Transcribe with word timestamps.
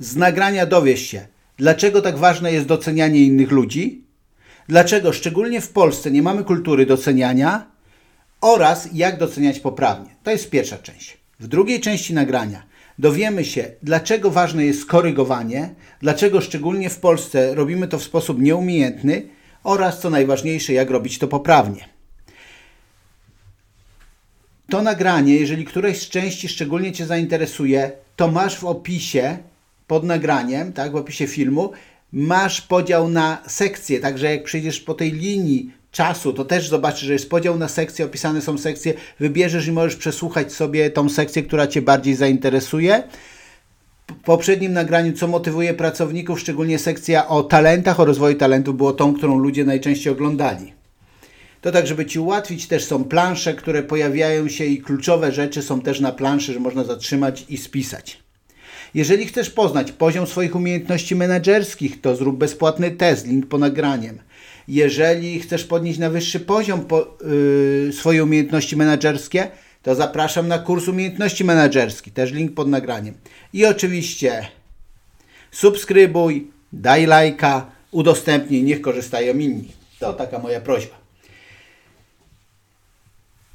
Z 0.00 0.16
nagrania 0.16 0.66
dowiesz 0.66 1.00
się, 1.00 1.26
dlaczego 1.56 2.02
tak 2.02 2.18
ważne 2.18 2.52
jest 2.52 2.66
docenianie 2.66 3.22
innych 3.22 3.50
ludzi, 3.50 4.04
dlaczego 4.68 5.12
szczególnie 5.12 5.60
w 5.60 5.68
Polsce 5.68 6.10
nie 6.10 6.22
mamy 6.22 6.44
kultury 6.44 6.86
doceniania 6.86 7.66
oraz 8.40 8.88
jak 8.92 9.18
doceniać 9.18 9.60
poprawnie. 9.60 10.10
To 10.22 10.30
jest 10.30 10.50
pierwsza 10.50 10.78
część. 10.78 11.18
W 11.40 11.46
drugiej 11.46 11.80
części 11.80 12.14
nagrania 12.14 12.62
dowiemy 12.98 13.44
się, 13.44 13.70
dlaczego 13.82 14.30
ważne 14.30 14.64
jest 14.64 14.86
korygowanie, 14.86 15.74
dlaczego 16.00 16.40
szczególnie 16.40 16.90
w 16.90 16.98
Polsce 16.98 17.54
robimy 17.54 17.88
to 17.88 17.98
w 17.98 18.04
sposób 18.04 18.40
nieumiejętny 18.40 19.22
oraz 19.64 20.00
co 20.00 20.10
najważniejsze, 20.10 20.72
jak 20.72 20.90
robić 20.90 21.18
to 21.18 21.28
poprawnie. 21.28 21.88
To 24.68 24.82
nagranie, 24.82 25.36
jeżeli 25.36 25.64
któreś 25.64 26.00
z 26.00 26.08
części 26.08 26.48
szczególnie 26.48 26.92
Cię 26.92 27.06
zainteresuje, 27.06 27.92
to 28.16 28.28
masz 28.28 28.58
w 28.58 28.64
opisie 28.64 29.38
pod 29.90 30.04
nagraniem, 30.04 30.72
tak, 30.72 30.92
w 30.92 30.96
opisie 30.96 31.26
filmu, 31.26 31.70
masz 32.12 32.60
podział 32.60 33.08
na 33.08 33.42
sekcje, 33.46 34.00
także 34.00 34.30
jak 34.30 34.44
przejdziesz 34.44 34.80
po 34.80 34.94
tej 34.94 35.12
linii 35.12 35.72
czasu, 35.90 36.32
to 36.32 36.44
też 36.44 36.68
zobaczysz, 36.68 37.02
że 37.02 37.12
jest 37.12 37.30
podział 37.30 37.58
na 37.58 37.68
sekcje, 37.68 38.04
opisane 38.04 38.40
są 38.40 38.58
sekcje, 38.58 38.94
wybierzesz 39.20 39.66
i 39.66 39.72
możesz 39.72 39.96
przesłuchać 39.96 40.52
sobie 40.52 40.90
tą 40.90 41.08
sekcję, 41.08 41.42
która 41.42 41.66
Cię 41.66 41.82
bardziej 41.82 42.14
zainteresuje. 42.14 43.02
W 44.08 44.24
poprzednim 44.24 44.72
nagraniu, 44.72 45.12
co 45.12 45.28
motywuje 45.28 45.74
pracowników, 45.74 46.40
szczególnie 46.40 46.78
sekcja 46.78 47.28
o 47.28 47.42
talentach, 47.42 48.00
o 48.00 48.04
rozwoju 48.04 48.36
talentów, 48.36 48.76
było 48.76 48.92
tą, 48.92 49.14
którą 49.14 49.38
ludzie 49.38 49.64
najczęściej 49.64 50.12
oglądali. 50.12 50.72
To 51.60 51.72
tak, 51.72 51.86
żeby 51.86 52.06
Ci 52.06 52.18
ułatwić, 52.18 52.66
też 52.66 52.84
są 52.84 53.04
plansze, 53.04 53.54
które 53.54 53.82
pojawiają 53.82 54.48
się 54.48 54.64
i 54.64 54.82
kluczowe 54.82 55.32
rzeczy 55.32 55.62
są 55.62 55.80
też 55.80 56.00
na 56.00 56.12
planszy, 56.12 56.52
że 56.52 56.60
można 56.60 56.84
zatrzymać 56.84 57.44
i 57.48 57.56
spisać. 57.56 58.29
Jeżeli 58.94 59.26
chcesz 59.26 59.50
poznać 59.50 59.92
poziom 59.92 60.26
swoich 60.26 60.56
umiejętności 60.56 61.16
menedżerskich, 61.16 62.00
to 62.00 62.16
zrób 62.16 62.36
bezpłatny 62.36 62.90
test, 62.90 63.26
link 63.26 63.46
po 63.46 63.58
nagraniem. 63.58 64.18
Jeżeli 64.68 65.40
chcesz 65.40 65.64
podnieść 65.64 65.98
na 65.98 66.10
wyższy 66.10 66.40
poziom 66.40 66.84
po, 66.84 67.18
yy, 67.86 67.92
swoje 67.92 68.24
umiejętności 68.24 68.76
menedżerskie, 68.76 69.48
to 69.82 69.94
zapraszam 69.94 70.48
na 70.48 70.58
kurs 70.58 70.88
umiejętności 70.88 71.44
menedżerskich, 71.44 72.12
też 72.12 72.32
link 72.32 72.54
pod 72.54 72.68
nagraniem. 72.68 73.14
I 73.52 73.66
oczywiście 73.66 74.48
subskrybuj, 75.50 76.50
daj 76.72 77.06
lajka, 77.06 77.70
udostępnij, 77.90 78.62
niech 78.62 78.80
korzystają 78.80 79.38
inni. 79.38 79.72
To 79.98 80.12
taka 80.12 80.38
moja 80.38 80.60
prośba. 80.60 80.96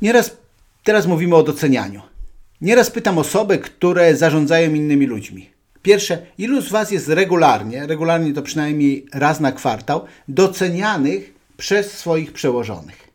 Nieraz 0.02 0.38
teraz 0.84 1.08
mówimy 1.08 1.36
o 1.36 1.44
docenianiu. 1.44 2.02
Nieraz 2.62 2.92
pytam 2.92 3.18
osoby, 3.18 3.58
które 3.58 4.16
zarządzają 4.16 4.74
innymi 4.74 5.06
ludźmi. 5.06 5.50
Pierwsze, 5.82 6.26
ilu 6.38 6.62
z 6.62 6.70
Was 6.70 6.92
jest 6.92 7.08
regularnie, 7.08 7.88
regularnie 7.88 8.34
to 8.34 8.42
przynajmniej 8.42 9.06
raz 9.14 9.40
na 9.40 9.52
kwartał, 9.52 10.06
docenianych 10.28 11.34
przez 11.58 11.92
swoich 11.92 12.34
przełożonych? 12.34 13.10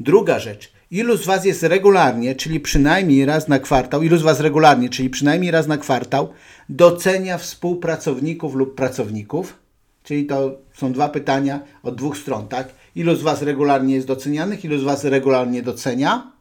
Druga 0.00 0.38
rzecz, 0.38 0.72
ilu 0.90 1.16
z 1.16 1.26
Was 1.26 1.44
jest 1.44 1.62
regularnie, 1.62 2.34
czyli 2.34 2.60
przynajmniej 2.60 3.24
raz 3.24 3.48
na 3.48 3.58
kwartał, 3.58 4.02
ilu 4.02 4.16
z 4.16 4.22
Was 4.22 4.40
regularnie, 4.40 4.88
czyli 4.88 5.10
przynajmniej 5.10 5.50
raz 5.50 5.66
na 5.66 5.78
kwartał, 5.78 6.28
docenia 6.68 7.38
współpracowników 7.38 8.54
lub 8.54 8.74
pracowników? 8.74 9.58
Czyli 10.02 10.26
to 10.26 10.58
są 10.74 10.92
dwa 10.92 11.08
pytania 11.08 11.60
od 11.82 11.96
dwóch 11.96 12.16
stron, 12.16 12.48
tak? 12.48 12.68
Ilu 12.94 13.16
z 13.16 13.22
Was 13.22 13.42
regularnie 13.42 13.94
jest 13.94 14.06
docenianych, 14.06 14.64
ilu 14.64 14.78
z 14.78 14.82
Was 14.82 15.04
regularnie 15.04 15.62
docenia? 15.62 16.37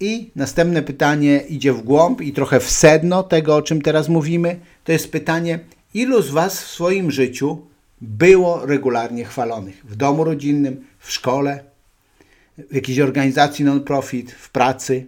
I 0.00 0.30
następne 0.36 0.82
pytanie 0.82 1.44
idzie 1.48 1.72
w 1.72 1.82
głąb 1.82 2.20
i 2.20 2.32
trochę 2.32 2.60
w 2.60 2.70
sedno 2.70 3.22
tego, 3.22 3.56
o 3.56 3.62
czym 3.62 3.82
teraz 3.82 4.08
mówimy. 4.08 4.60
To 4.84 4.92
jest 4.92 5.12
pytanie, 5.12 5.58
ilu 5.94 6.22
z 6.22 6.30
Was 6.30 6.62
w 6.62 6.70
swoim 6.70 7.10
życiu 7.10 7.66
było 8.00 8.66
regularnie 8.66 9.24
chwalonych? 9.24 9.86
W 9.86 9.96
domu 9.96 10.24
rodzinnym, 10.24 10.84
w 10.98 11.12
szkole, 11.12 11.64
w 12.70 12.74
jakiejś 12.74 12.98
organizacji 12.98 13.64
non-profit, 13.64 14.32
w 14.32 14.50
pracy? 14.50 15.06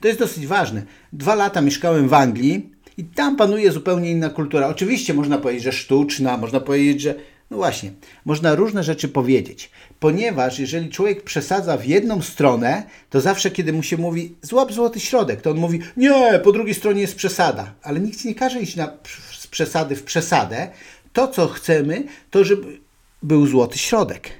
To 0.00 0.08
jest 0.08 0.20
dosyć 0.20 0.46
ważne. 0.46 0.82
Dwa 1.12 1.34
lata 1.34 1.60
mieszkałem 1.60 2.08
w 2.08 2.14
Anglii 2.14 2.70
i 2.96 3.04
tam 3.04 3.36
panuje 3.36 3.72
zupełnie 3.72 4.10
inna 4.10 4.30
kultura. 4.30 4.66
Oczywiście 4.66 5.14
można 5.14 5.38
powiedzieć, 5.38 5.64
że 5.64 5.72
sztuczna, 5.72 6.36
można 6.36 6.60
powiedzieć, 6.60 7.00
że 7.00 7.14
no 7.50 7.56
właśnie, 7.56 7.92
można 8.24 8.54
różne 8.54 8.82
rzeczy 8.84 9.08
powiedzieć, 9.08 9.70
ponieważ 10.00 10.58
jeżeli 10.58 10.90
człowiek 10.90 11.22
przesadza 11.22 11.76
w 11.76 11.86
jedną 11.86 12.22
stronę, 12.22 12.82
to 13.10 13.20
zawsze 13.20 13.50
kiedy 13.50 13.72
mu 13.72 13.82
się 13.82 13.96
mówi 13.96 14.34
złap 14.42 14.72
złoty 14.72 15.00
środek, 15.00 15.40
to 15.40 15.50
on 15.50 15.56
mówi 15.56 15.80
nie, 15.96 16.40
po 16.44 16.52
drugiej 16.52 16.74
stronie 16.74 17.00
jest 17.00 17.16
przesada, 17.16 17.74
ale 17.82 18.00
nikt 18.00 18.24
nie 18.24 18.34
każe 18.34 18.60
iść 18.60 18.76
na, 18.76 18.92
z 19.38 19.46
przesady 19.46 19.96
w 19.96 20.02
przesadę. 20.02 20.68
To, 21.12 21.28
co 21.28 21.48
chcemy, 21.48 22.04
to 22.30 22.44
żeby 22.44 22.80
był 23.22 23.46
złoty 23.46 23.78
środek. 23.78 24.30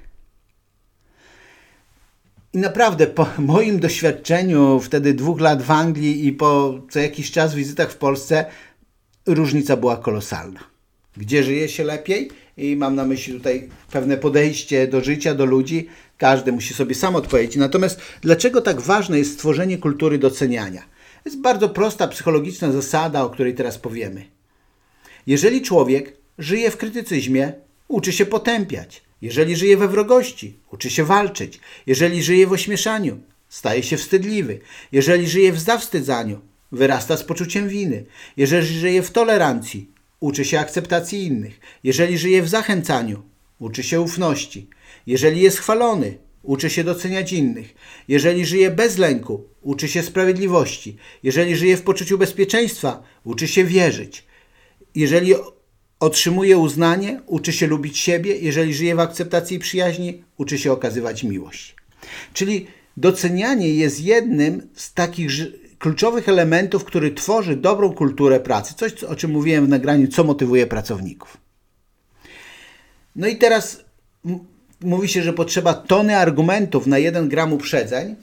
I 2.55 2.59
naprawdę 2.59 3.07
po 3.07 3.27
moim 3.39 3.81
doświadczeniu 3.81 4.81
wtedy 4.81 5.15
dwóch 5.15 5.41
lat 5.41 5.63
w 5.63 5.71
Anglii 5.71 6.27
i 6.27 6.33
po 6.33 6.81
co 6.91 6.99
jakiś 6.99 7.31
czas 7.31 7.55
wizytach 7.55 7.91
w 7.91 7.97
Polsce, 7.97 8.45
różnica 9.27 9.77
była 9.77 9.97
kolosalna. 9.97 10.78
Gdzie 11.19 11.45
żyje 11.45 11.69
się 11.69 11.85
lepiej? 11.85 12.31
I 12.57 12.77
mam 12.77 12.95
na 12.95 13.05
myśli 13.05 13.35
tutaj 13.35 13.69
pewne 13.93 14.17
podejście 14.17 14.87
do 14.87 15.05
życia, 15.05 15.35
do 15.35 15.45
ludzi. 15.45 15.89
Każdy 16.19 16.53
musi 16.53 16.75
sobie 16.75 16.95
sam 16.95 17.17
odpowiedzieć. 17.17 17.57
Natomiast 17.57 18.01
dlaczego 18.21 18.61
tak 18.61 18.81
ważne 18.81 19.19
jest 19.19 19.33
stworzenie 19.33 19.79
kultury 19.79 20.19
doceniania? 20.19 20.83
Jest 21.25 21.41
bardzo 21.41 21.69
prosta 21.69 22.09
psychologiczna 22.09 22.73
zasada, 22.73 23.23
o 23.23 23.31
której 23.31 23.55
teraz 23.55 23.79
powiemy. 23.79 24.25
Jeżeli 25.27 25.63
człowiek 25.63 26.17
żyje 26.39 26.71
w 26.71 26.77
krytycyzmie, 26.77 27.53
uczy 27.89 28.13
się 28.13 28.27
potępiać. 28.27 29.03
Jeżeli 29.23 29.57
żyje 29.57 29.77
we 29.77 29.89
wrogości, 29.89 30.57
uczy 30.73 30.91
się 30.91 31.05
walczyć. 31.05 31.61
Jeżeli 31.87 32.23
żyje 32.23 32.47
w 32.47 32.53
ośmieszaniu, 32.53 33.19
staje 33.49 33.83
się 33.83 33.97
wstydliwy. 33.97 34.61
Jeżeli 34.93 35.29
żyje 35.29 35.53
w 35.53 35.61
zawstydzaniu, 35.61 36.41
wyrasta 36.73 37.17
z 37.17 37.25
poczuciem 37.25 37.69
winy. 37.69 38.05
Jeżeli 38.37 38.79
żyje 38.79 39.03
w 39.03 39.11
tolerancji, 39.11 39.98
uczy 40.21 40.45
się 40.45 40.61
akceptacji 40.61 41.25
innych. 41.25 41.61
Jeżeli 41.85 42.19
żyje 42.19 42.43
w 42.43 42.49
zachęcaniu, 42.49 43.23
uczy 43.59 43.83
się 43.83 44.01
ufności. 44.01 44.69
Jeżeli 45.07 45.41
jest 45.41 45.59
chwalony, 45.59 46.19
uczy 46.43 46.71
się 46.71 46.85
doceniać 46.85 47.33
innych. 47.33 47.75
Jeżeli 48.09 48.47
żyje 48.47 48.71
bez 48.71 48.99
lęku, 48.99 49.45
uczy 49.63 49.89
się 49.89 50.03
sprawiedliwości. 50.03 50.97
Jeżeli 51.23 51.57
żyje 51.57 51.77
w 51.77 51.83
poczuciu 51.83 52.19
bezpieczeństwa, 52.19 53.03
uczy 53.25 53.49
się 53.49 53.65
wierzyć. 53.65 54.25
Jeżeli 54.95 55.35
otrzymuje 56.01 56.59
uznanie, 56.59 57.21
uczy 57.27 57.53
się 57.53 57.67
lubić 57.67 57.99
siebie. 57.99 58.37
Jeżeli 58.37 58.75
żyje 58.75 58.95
w 58.95 59.01
akceptacji 59.01 59.57
i 59.57 59.61
przyjaźni, 59.61 60.25
uczy 60.37 60.59
się 60.59 60.73
okazywać 60.73 61.25
miłość. 61.25 61.77
Czyli 62.33 62.67
docenianie 62.97 63.75
jest 63.75 64.01
jednym 64.01 64.69
z 64.75 64.95
takich 64.95 65.31
kluczowych 65.79 66.29
elementów, 66.29 66.85
który 66.85 67.15
tworzy 67.15 67.57
dobrą 67.57 67.93
kulturę 67.93 68.41
pracy. 68.41 68.75
Coś, 68.75 69.05
o 69.05 69.17
czym 69.17 69.31
mówiłem 69.31 69.67
w 69.67 69.69
nagraniu, 69.69 70.09
co 70.09 70.25
motywuje 70.25 70.67
pracowników. 70.67 71.37
No 73.17 73.27
i 73.27 73.37
teraz 73.37 73.85
mówi 74.81 75.09
się, 75.09 75.23
że 75.23 75.33
potrzeba 75.33 75.75
tony 75.75 76.17
argumentów 76.17 76.87
na 76.87 76.99
jeden 76.99 77.29
gram 77.29 77.53
uprzedzeń. 77.53 78.17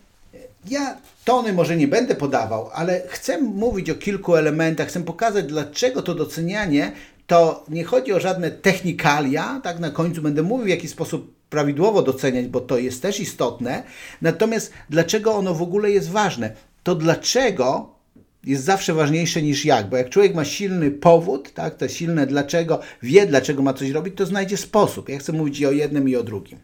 Ja 0.70 0.98
tony 1.26 1.54
może 1.54 1.78
nie 1.78 1.88
będę 1.88 2.16
podawał, 2.16 2.70
ale 2.74 3.02
chcę 3.08 3.42
mówić 3.42 3.90
o 3.90 3.96
kilku 3.96 4.36
elementach, 4.36 4.88
chcę 4.88 5.04
pokazać, 5.04 5.46
dlaczego 5.46 6.02
to 6.02 6.16
docenianie 6.16 6.92
to 7.28 7.66
nie 7.70 7.84
chodzi 7.84 8.14
o 8.14 8.20
żadne 8.20 8.52
technikalia, 8.52 9.62
tak 9.64 9.80
na 9.80 9.90
końcu 9.90 10.22
będę 10.22 10.44
mówił, 10.44 10.66
w 10.66 10.70
jaki 10.70 10.88
sposób 10.88 11.36
prawidłowo 11.50 12.02
doceniać, 12.02 12.48
bo 12.48 12.62
to 12.62 12.78
jest 12.78 13.02
też 13.02 13.20
istotne. 13.20 13.84
Natomiast 14.22 14.74
dlaczego 14.90 15.36
ono 15.36 15.54
w 15.54 15.62
ogóle 15.62 15.92
jest 15.92 16.10
ważne? 16.10 16.52
To 16.86 16.96
dlaczego 16.96 17.96
jest 18.44 18.64
zawsze 18.64 18.94
ważniejsze 18.94 19.42
niż 19.42 19.66
jak, 19.66 19.90
bo 19.90 19.98
jak 19.98 20.10
człowiek 20.10 20.36
ma 20.36 20.46
silny 20.46 20.92
powód, 20.92 21.54
tak, 21.54 21.76
to 21.76 21.88
silne 21.88 22.28
dlaczego, 22.28 22.80
wie 23.04 23.26
dlaczego 23.28 23.64
ma 23.64 23.74
coś 23.74 23.90
robić, 23.90 24.16
to 24.18 24.26
znajdzie 24.26 24.58
sposób. 24.58 25.10
Ja 25.10 25.20
chcę 25.20 25.34
mówić 25.34 25.60
i 25.60 25.66
o 25.66 25.72
jednym 25.72 26.10
i 26.10 26.16
o 26.16 26.24
drugim. 26.24 26.60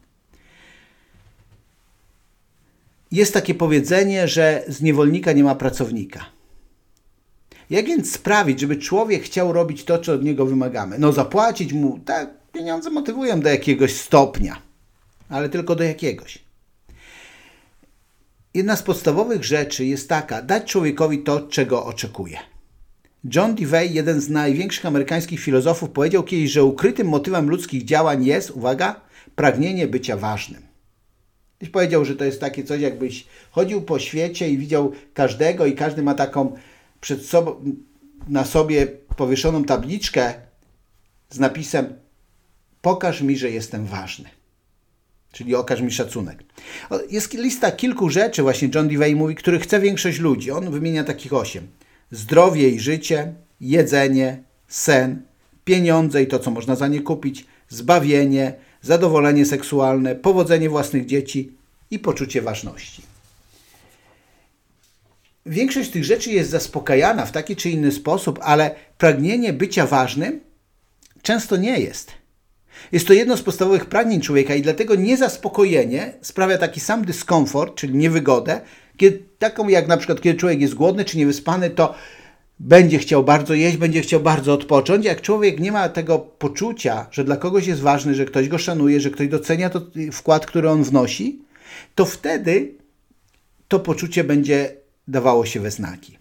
Jest 3.11 3.33
takie 3.33 3.53
powiedzenie, 3.55 4.27
że 4.27 4.63
z 4.67 4.81
niewolnika 4.81 5.31
nie 5.31 5.43
ma 5.43 5.55
pracownika. 5.55 6.25
Jak 7.69 7.85
więc 7.85 8.13
sprawić, 8.13 8.59
żeby 8.59 8.75
człowiek 8.75 9.23
chciał 9.23 9.53
robić 9.53 9.83
to, 9.83 9.99
co 9.99 10.13
od 10.13 10.23
niego 10.23 10.45
wymagamy? 10.45 10.99
No 10.99 11.11
zapłacić 11.11 11.73
mu, 11.73 11.99
tak, 11.99 12.29
pieniądze 12.51 12.89
motywują 12.89 13.41
do 13.41 13.49
jakiegoś 13.49 13.95
stopnia, 13.95 14.61
ale 15.29 15.49
tylko 15.49 15.75
do 15.75 15.83
jakiegoś. 15.83 16.50
Jedna 18.53 18.75
z 18.75 18.83
podstawowych 18.83 19.43
rzeczy 19.43 19.85
jest 19.85 20.09
taka, 20.09 20.41
dać 20.41 20.71
człowiekowi 20.71 21.19
to, 21.19 21.41
czego 21.41 21.85
oczekuje. 21.85 22.37
John 23.35 23.55
Dewey, 23.55 23.93
jeden 23.93 24.21
z 24.21 24.29
największych 24.29 24.85
amerykańskich 24.85 25.39
filozofów, 25.39 25.89
powiedział 25.89 26.23
kiedyś, 26.23 26.51
że 26.51 26.63
ukrytym 26.63 27.07
motywem 27.07 27.49
ludzkich 27.49 27.85
działań 27.85 28.25
jest, 28.25 28.51
uwaga, 28.51 29.01
pragnienie 29.35 29.87
bycia 29.87 30.17
ważnym. 30.17 30.61
Byś 31.59 31.69
powiedział, 31.69 32.05
że 32.05 32.15
to 32.15 32.23
jest 32.23 32.39
takie 32.39 32.63
coś, 32.63 32.81
jakbyś 32.81 33.27
chodził 33.51 33.81
po 33.81 33.99
świecie 33.99 34.49
i 34.49 34.57
widział 34.57 34.91
każdego 35.13 35.65
i 35.65 35.75
każdy 35.75 36.03
ma 36.03 36.13
taką 36.13 36.57
przed 37.01 37.25
sobą, 37.25 37.75
na 38.27 38.45
sobie 38.45 38.87
powieszoną 39.15 39.63
tabliczkę 39.63 40.33
z 41.29 41.39
napisem 41.39 41.93
pokaż 42.81 43.21
mi, 43.21 43.37
że 43.37 43.49
jestem 43.49 43.85
ważny. 43.85 44.29
Czyli 45.31 45.55
okaż 45.55 45.81
mi 45.81 45.91
szacunek. 45.91 46.43
Jest 47.09 47.33
lista 47.33 47.71
kilku 47.71 48.09
rzeczy, 48.09 48.41
właśnie 48.41 48.69
John 48.75 48.87
Dewey 48.87 49.15
mówi, 49.15 49.35
których 49.35 49.63
chce 49.63 49.79
większość 49.79 50.19
ludzi. 50.19 50.51
On 50.51 50.71
wymienia 50.71 51.03
takich 51.03 51.33
osiem. 51.33 51.67
Zdrowie 52.11 52.69
i 52.69 52.79
życie, 52.79 53.33
jedzenie, 53.61 54.43
sen, 54.67 55.21
pieniądze 55.65 56.23
i 56.23 56.27
to, 56.27 56.39
co 56.39 56.51
można 56.51 56.75
za 56.75 56.87
nie 56.87 57.01
kupić, 57.01 57.45
zbawienie, 57.69 58.53
zadowolenie 58.81 59.45
seksualne, 59.45 60.15
powodzenie 60.15 60.69
własnych 60.69 61.05
dzieci 61.05 61.51
i 61.91 61.99
poczucie 61.99 62.41
ważności. 62.41 63.01
Większość 65.45 65.89
tych 65.89 66.03
rzeczy 66.03 66.31
jest 66.31 66.49
zaspokajana 66.49 67.25
w 67.25 67.31
taki 67.31 67.55
czy 67.55 67.69
inny 67.69 67.91
sposób, 67.91 68.39
ale 68.41 68.75
pragnienie 68.97 69.53
bycia 69.53 69.85
ważnym 69.87 70.39
często 71.21 71.57
nie 71.57 71.79
jest. 71.79 72.20
Jest 72.91 73.07
to 73.07 73.13
jedno 73.13 73.37
z 73.37 73.41
podstawowych 73.41 73.85
pragnień 73.85 74.21
człowieka 74.21 74.55
i 74.55 74.61
dlatego 74.61 74.95
niezaspokojenie 74.95 76.13
sprawia 76.21 76.57
taki 76.57 76.79
sam 76.79 77.05
dyskomfort, 77.05 77.75
czyli 77.75 77.95
niewygodę, 77.95 78.61
kiedy, 78.97 79.23
taką 79.39 79.67
jak 79.67 79.87
na 79.87 79.97
przykład 79.97 80.21
kiedy 80.21 80.39
człowiek 80.39 80.61
jest 80.61 80.73
głodny 80.73 81.05
czy 81.05 81.17
niewyspany, 81.17 81.69
to 81.69 81.95
będzie 82.59 82.99
chciał 82.99 83.23
bardzo 83.23 83.53
jeść, 83.53 83.77
będzie 83.77 84.01
chciał 84.01 84.19
bardzo 84.19 84.53
odpocząć. 84.53 85.05
Jak 85.05 85.21
człowiek 85.21 85.59
nie 85.59 85.71
ma 85.71 85.89
tego 85.89 86.19
poczucia, 86.19 87.07
że 87.11 87.23
dla 87.23 87.37
kogoś 87.37 87.67
jest 87.67 87.81
ważny, 87.81 88.15
że 88.15 88.25
ktoś 88.25 88.47
go 88.47 88.57
szanuje, 88.57 88.99
że 88.99 89.09
ktoś 89.09 89.27
docenia 89.27 89.69
to 89.69 89.81
wkład, 90.11 90.45
który 90.45 90.69
on 90.69 90.83
wnosi, 90.83 91.39
to 91.95 92.05
wtedy 92.05 92.73
to 93.67 93.79
poczucie 93.79 94.23
będzie 94.23 94.73
dawało 95.07 95.45
się 95.45 95.59
we 95.59 95.71
znaki. 95.71 96.17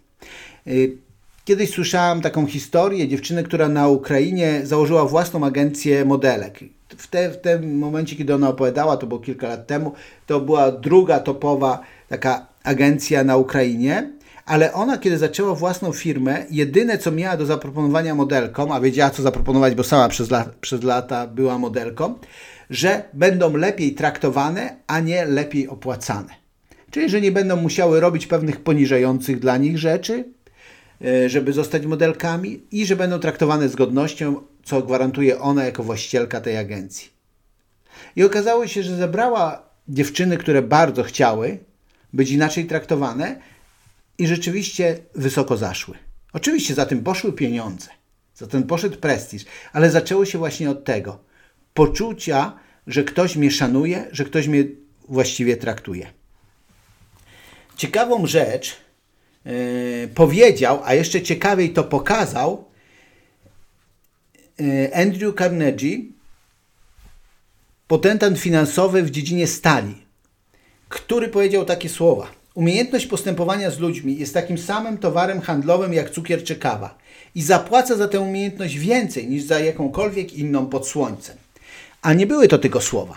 Kiedyś 1.45 1.71
słyszałam 1.71 2.21
taką 2.21 2.47
historię 2.47 3.09
dziewczyny, 3.09 3.43
która 3.43 3.69
na 3.69 3.89
Ukrainie 3.89 4.61
założyła 4.65 5.05
własną 5.05 5.47
agencję 5.47 6.05
modelek. 6.05 6.61
W, 6.89 7.07
te, 7.07 7.31
w 7.31 7.37
tym 7.37 7.79
momencie, 7.79 8.17
kiedy 8.17 8.35
ona 8.35 8.49
opowiadała, 8.49 8.97
to 8.97 9.07
było 9.07 9.21
kilka 9.21 9.49
lat 9.49 9.67
temu, 9.67 9.93
to 10.27 10.41
była 10.41 10.73
druga 10.73 11.21
topowa 11.21 11.81
taka 12.09 12.47
agencja 12.65 13.25
na 13.25 13.37
Ukrainie 13.37 14.21
ale 14.51 14.73
ona, 14.73 14.99
kiedy 14.99 15.19
zaczęła 15.19 15.55
własną 15.55 15.93
firmę, 15.93 16.45
jedyne 16.51 16.99
co 16.99 17.13
miała 17.13 17.37
do 17.37 17.47
zaproponowania 17.47 18.15
modelkom, 18.15 18.73
a 18.73 18.81
wiedziała 18.81 19.11
co 19.11 19.23
zaproponować, 19.23 19.75
bo 19.75 19.85
sama 19.85 20.09
przez, 20.09 20.29
przez 20.61 20.83
lata 20.83 21.27
była 21.27 21.59
modelką, 21.59 22.15
że 22.71 23.03
będą 23.13 23.57
lepiej 23.57 23.95
traktowane, 23.95 24.77
a 24.87 25.01
nie 25.01 25.25
lepiej 25.25 25.69
opłacane. 25.69 26.29
Czyli, 26.91 27.11
że 27.11 27.21
nie 27.21 27.33
będą 27.33 27.57
musiały 27.57 28.01
robić 28.01 28.27
pewnych 28.27 28.61
poniżających 28.61 29.39
dla 29.39 29.57
nich 29.57 29.79
rzeczy, 29.79 30.25
żeby 31.27 31.53
zostać 31.53 31.87
modelkami 31.87 32.63
i 32.71 32.87
że 32.87 32.97
będą 32.97 33.19
traktowane 33.19 33.69
z 33.69 33.77
godnością, 33.77 34.43
co 34.65 34.83
gwarantuje 34.83 35.41
ona 35.41 35.65
jako 35.65 35.83
właścicielka 35.83 36.41
tej 36.41 36.57
agencji. 36.57 37.09
I 38.17 38.25
okazało 38.25 38.67
się, 38.67 38.83
że 38.83 38.97
zebrała 38.97 39.63
dziewczyny, 39.89 40.39
które 40.39 40.63
bardzo 40.63 41.03
chciały 41.03 41.59
być 42.13 42.31
inaczej 42.31 42.67
traktowane, 42.67 43.41
i 44.21 44.27
rzeczywiście 44.27 44.99
wysoko 45.15 45.57
zaszły. 45.57 45.99
Oczywiście 46.33 46.75
za 46.75 46.87
tym 46.87 47.03
poszły 47.03 47.33
pieniądze, 47.33 47.89
za 48.35 48.47
tym 48.47 48.63
poszedł 48.63 48.97
prestiż, 48.97 49.45
ale 49.73 49.91
zaczęło 49.91 50.25
się 50.25 50.39
właśnie 50.39 50.71
od 50.71 50.85
tego 50.85 51.19
poczucia, 51.75 52.53
że 52.87 53.05
ktoś 53.05 53.37
mnie 53.37 53.51
szanuje, 53.51 54.09
że 54.13 54.25
ktoś 54.25 54.49
mnie 54.49 54.65
właściwie 55.09 55.57
traktuje. 55.57 56.13
Ciekawą 57.77 58.27
rzecz 58.27 58.77
powiedział, 60.15 60.81
a 60.85 60.95
jeszcze 60.95 61.23
ciekawiej 61.23 61.71
to 61.71 61.85
pokazał 61.85 62.65
yy, 64.59 64.95
Andrew 64.95 65.35
Carnegie, 65.35 65.99
potentant 67.87 68.39
finansowy 68.39 69.03
w 69.03 69.11
dziedzinie 69.11 69.47
stali, 69.47 69.95
który 70.89 71.29
powiedział 71.29 71.65
takie 71.65 71.89
słowa. 71.89 72.31
Umiejętność 72.55 73.07
postępowania 73.07 73.71
z 73.71 73.79
ludźmi 73.79 74.19
jest 74.19 74.35
takim 74.35 74.59
samym 74.59 74.99
towarem 74.99 75.41
handlowym 75.41 75.93
jak 75.93 76.11
cukier 76.11 76.45
czy 76.45 76.57
kawa 76.57 76.99
i 77.35 77.43
zapłaca 77.43 77.97
za 77.97 78.09
tę 78.09 78.21
umiejętność 78.21 78.79
więcej 78.79 79.29
niż 79.29 79.43
za 79.43 79.61
jakąkolwiek 79.61 80.33
inną 80.33 80.67
pod 80.67 80.89
słońcem. 80.89 81.37
A 82.03 82.13
nie 82.13 82.27
były 82.27 82.49
to 82.49 82.59
tylko 82.59 82.81
słowa. 82.81 83.15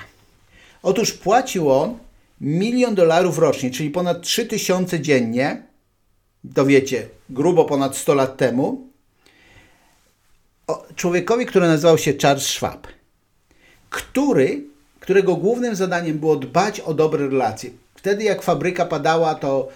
Otóż 0.83 1.13
płacił 1.13 1.71
on 1.71 1.97
milion 2.41 2.95
dolarów 2.95 3.37
rocznie, 3.37 3.71
czyli 3.71 3.89
ponad 3.89 4.21
3000 4.21 4.99
dziennie, 4.99 5.63
to 6.53 6.65
wiecie, 6.65 7.07
grubo 7.29 7.65
ponad 7.65 7.97
100 7.97 8.13
lat 8.13 8.37
temu, 8.37 8.87
człowiekowi, 10.95 11.45
który 11.45 11.67
nazywał 11.67 11.97
się 11.97 12.13
Charles 12.21 12.45
Schwab, 12.45 12.87
który, 13.89 14.63
którego 14.99 15.35
głównym 15.35 15.75
zadaniem 15.75 16.19
było 16.19 16.35
dbać 16.35 16.79
o 16.79 16.93
dobre 16.93 17.27
relacje, 17.27 17.69
Wtedy 18.03 18.23
jak 18.23 18.41
fabryka 18.41 18.85
padała, 18.85 19.35
to 19.35 19.67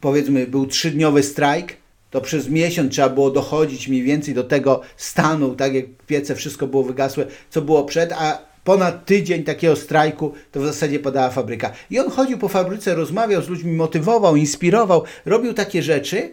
powiedzmy 0.00 0.46
był 0.46 0.66
trzydniowy 0.66 1.22
strajk, 1.22 1.76
to 2.10 2.20
przez 2.20 2.48
miesiąc 2.48 2.92
trzeba 2.92 3.08
było 3.08 3.30
dochodzić 3.30 3.88
mniej 3.88 4.02
więcej 4.02 4.34
do 4.34 4.44
tego 4.44 4.80
stanu, 4.96 5.54
tak 5.54 5.74
jak 5.74 5.84
piece 6.06 6.34
wszystko 6.34 6.66
było 6.66 6.82
wygasłe, 6.82 7.26
co 7.50 7.62
było 7.62 7.84
przed, 7.84 8.12
a 8.12 8.38
ponad 8.64 9.06
tydzień 9.06 9.44
takiego 9.44 9.76
strajku 9.76 10.32
to 10.52 10.60
w 10.60 10.66
zasadzie 10.66 10.98
padała 10.98 11.30
fabryka. 11.30 11.72
I 11.90 11.98
on 11.98 12.10
chodził 12.10 12.38
po 12.38 12.48
fabryce, 12.48 12.94
rozmawiał 12.94 13.42
z 13.42 13.48
ludźmi, 13.48 13.72
motywował, 13.72 14.36
inspirował, 14.36 15.04
robił 15.24 15.54
takie 15.54 15.82
rzeczy, 15.82 16.30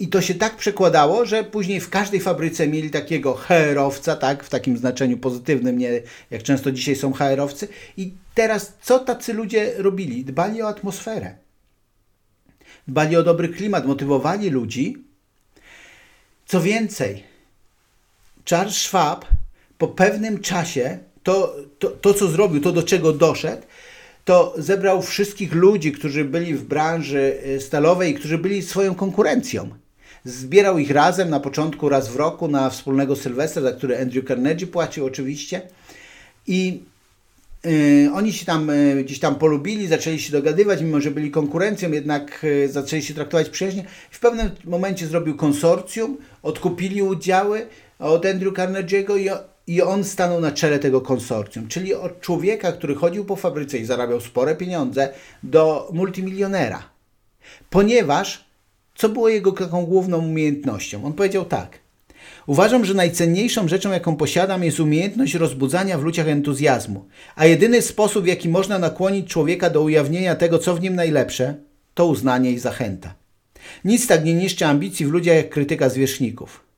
i 0.00 0.08
to 0.08 0.22
się 0.22 0.34
tak 0.34 0.56
przekładało, 0.56 1.26
że 1.26 1.44
później 1.44 1.80
w 1.80 1.90
każdej 1.90 2.20
fabryce 2.20 2.68
mieli 2.68 2.90
takiego 2.90 3.34
HR-owca, 3.34 4.16
tak, 4.16 4.44
w 4.44 4.48
takim 4.48 4.76
znaczeniu 4.76 5.18
pozytywnym, 5.18 5.78
nie 5.78 6.02
jak 6.30 6.42
często 6.42 6.72
dzisiaj 6.72 6.96
są 6.96 7.12
HR-owcy. 7.12 7.68
I 7.96 8.12
teraz 8.34 8.72
co 8.82 8.98
tacy 8.98 9.32
ludzie 9.32 9.72
robili? 9.76 10.24
Dbali 10.24 10.62
o 10.62 10.68
atmosferę. 10.68 11.34
Dbali 12.88 13.16
o 13.16 13.22
dobry 13.22 13.48
klimat, 13.48 13.86
motywowali 13.86 14.50
ludzi. 14.50 15.04
Co 16.46 16.60
więcej, 16.60 17.24
Charles 18.44 18.76
Schwab 18.76 19.24
po 19.80 19.88
pewnym 19.88 20.38
czasie 20.38 20.98
to, 21.22 21.56
to, 21.78 21.90
to 21.90 22.14
co 22.14 22.28
zrobił, 22.28 22.60
to 22.60 22.72
do 22.72 22.82
czego 22.82 23.12
doszedł, 23.12 23.62
to 24.24 24.54
zebrał 24.58 25.02
wszystkich 25.02 25.54
ludzi, 25.54 25.92
którzy 25.92 26.24
byli 26.24 26.54
w 26.54 26.64
branży 26.64 27.38
y, 27.46 27.60
stalowej 27.60 28.14
którzy 28.14 28.38
byli 28.38 28.62
swoją 28.62 28.94
konkurencją. 28.94 29.68
Zbierał 30.24 30.78
ich 30.78 30.90
razem 30.90 31.30
na 31.30 31.40
początku 31.40 31.88
raz 31.88 32.08
w 32.08 32.16
roku 32.16 32.48
na 32.48 32.70
wspólnego 32.70 33.16
Sylwestra, 33.16 33.62
za 33.62 33.72
który 33.72 34.00
Andrew 34.00 34.24
Carnegie 34.28 34.66
płacił 34.66 35.06
oczywiście. 35.06 35.62
I 36.46 36.82
Yy, 37.64 38.10
oni 38.14 38.32
się 38.32 38.46
tam 38.46 38.68
yy, 38.68 39.04
gdzieś 39.04 39.18
tam 39.18 39.34
polubili, 39.34 39.86
zaczęli 39.86 40.18
się 40.18 40.32
dogadywać, 40.32 40.82
mimo 40.82 41.00
że 41.00 41.10
byli 41.10 41.30
konkurencją, 41.30 41.92
jednak 41.92 42.46
zaczęli 42.68 43.02
się 43.02 43.14
traktować 43.14 43.48
przyjaźnie. 43.48 43.84
W 44.10 44.20
pewnym 44.20 44.50
momencie 44.64 45.06
zrobił 45.06 45.36
konsorcjum, 45.36 46.16
odkupili 46.42 47.02
udziały 47.02 47.66
od 47.98 48.26
Andrew 48.26 48.54
Carnegie'ego 48.54 49.18
i, 49.18 49.30
i 49.70 49.82
on 49.82 50.04
stanął 50.04 50.40
na 50.40 50.52
czele 50.52 50.78
tego 50.78 51.00
konsorcjum. 51.00 51.68
Czyli 51.68 51.94
od 51.94 52.20
człowieka, 52.20 52.72
który 52.72 52.94
chodził 52.94 53.24
po 53.24 53.36
fabryce 53.36 53.78
i 53.78 53.84
zarabiał 53.84 54.20
spore 54.20 54.56
pieniądze, 54.56 55.08
do 55.42 55.90
multimilionera. 55.92 56.82
Ponieważ 57.70 58.44
co 58.94 59.08
było 59.08 59.28
jego 59.28 59.52
taką 59.52 59.86
główną 59.86 60.18
umiejętnością? 60.18 61.04
On 61.04 61.12
powiedział 61.12 61.44
tak. 61.44 61.78
Uważam, 62.46 62.84
że 62.84 62.94
najcenniejszą 62.94 63.68
rzeczą, 63.68 63.90
jaką 63.90 64.16
posiadam, 64.16 64.64
jest 64.64 64.80
umiejętność 64.80 65.34
rozbudzania 65.34 65.98
w 65.98 66.02
ludziach 66.02 66.28
entuzjazmu, 66.28 67.04
a 67.36 67.46
jedyny 67.46 67.82
sposób, 67.82 68.24
w 68.24 68.26
jaki 68.26 68.48
można 68.48 68.78
nakłonić 68.78 69.28
człowieka 69.28 69.70
do 69.70 69.82
ujawnienia 69.82 70.34
tego, 70.36 70.58
co 70.58 70.74
w 70.74 70.80
nim 70.80 70.94
najlepsze, 70.94 71.54
to 71.94 72.06
uznanie 72.06 72.52
i 72.52 72.58
zachęta. 72.58 73.14
Nic 73.84 74.06
tak 74.06 74.24
nie 74.24 74.34
niszczy 74.34 74.66
ambicji 74.66 75.06
w 75.06 75.10
ludziach 75.10 75.36
jak 75.36 75.50
krytyka 75.50 75.88
zwierzchników. 75.88 76.69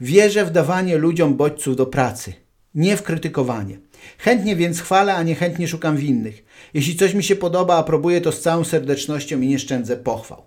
Wierzę 0.00 0.44
w 0.44 0.50
dawanie 0.50 0.98
ludziom 0.98 1.34
bodźców 1.34 1.76
do 1.76 1.86
pracy, 1.86 2.32
nie 2.74 2.96
w 2.96 3.02
krytykowanie. 3.02 3.78
Chętnie 4.18 4.56
więc 4.56 4.80
chwalę, 4.80 5.14
a 5.14 5.22
nie 5.22 5.34
chętnie 5.34 5.68
szukam 5.68 5.96
winnych. 5.96 6.44
Jeśli 6.74 6.96
coś 6.96 7.14
mi 7.14 7.24
się 7.24 7.36
podoba, 7.36 7.76
aprobuję 7.76 8.20
to 8.20 8.32
z 8.32 8.40
całą 8.40 8.64
serdecznością 8.64 9.40
i 9.40 9.48
nie 9.48 9.58
szczędzę 9.58 9.96
pochwał. 9.96 10.42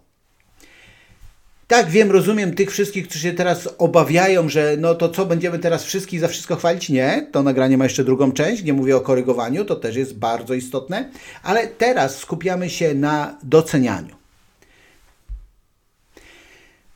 Tak, 1.67 1.89
wiem, 1.89 2.11
rozumiem 2.11 2.55
tych 2.55 2.71
wszystkich, 2.71 3.07
którzy 3.07 3.23
się 3.23 3.33
teraz 3.33 3.69
obawiają, 3.77 4.49
że 4.49 4.75
no 4.79 4.95
to 4.95 5.09
co, 5.09 5.25
będziemy 5.25 5.59
teraz 5.59 5.83
wszystkich 5.83 6.19
za 6.19 6.27
wszystko 6.27 6.55
chwalić? 6.55 6.89
Nie, 6.89 7.27
to 7.31 7.43
nagranie 7.43 7.77
ma 7.77 7.83
jeszcze 7.83 8.03
drugą 8.03 8.31
część, 8.31 8.63
nie 8.63 8.73
mówię 8.73 8.97
o 8.97 9.01
korygowaniu, 9.01 9.65
to 9.65 9.75
też 9.75 9.95
jest 9.95 10.17
bardzo 10.17 10.53
istotne, 10.53 11.09
ale 11.43 11.67
teraz 11.67 12.17
skupiamy 12.17 12.69
się 12.69 12.93
na 12.93 13.37
docenianiu. 13.43 14.15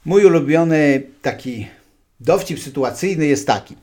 Mój 0.05 0.25
ulubiony 0.25 1.03
taki 1.21 1.67
dowcip 2.23 2.59
sytuacyjny 2.59 3.25
jest 3.25 3.47
taki. 3.47 3.75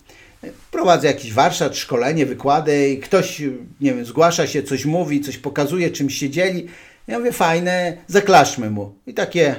prowadzę 0.71 1.07
jakiś 1.07 1.33
warsztat, 1.33 1.77
szkolenie, 1.77 2.27
wykłady 2.27 2.89
i 2.89 2.99
ktoś, 2.99 3.41
nie 3.81 3.95
wiem, 3.95 4.05
zgłasza 4.05 4.47
się, 4.47 4.63
coś 4.63 4.85
mówi, 4.85 5.21
coś 5.21 5.39
pokazuje, 5.39 5.91
czymś 5.91 6.15
się 6.15 6.31
dzieli. 6.31 6.67
Ja 7.07 7.19
mówię, 7.19 7.33
fajne, 7.33 7.97
zaklaszmy 8.07 8.71
mu. 8.71 8.95
I 9.07 9.15
takie, 9.15 9.57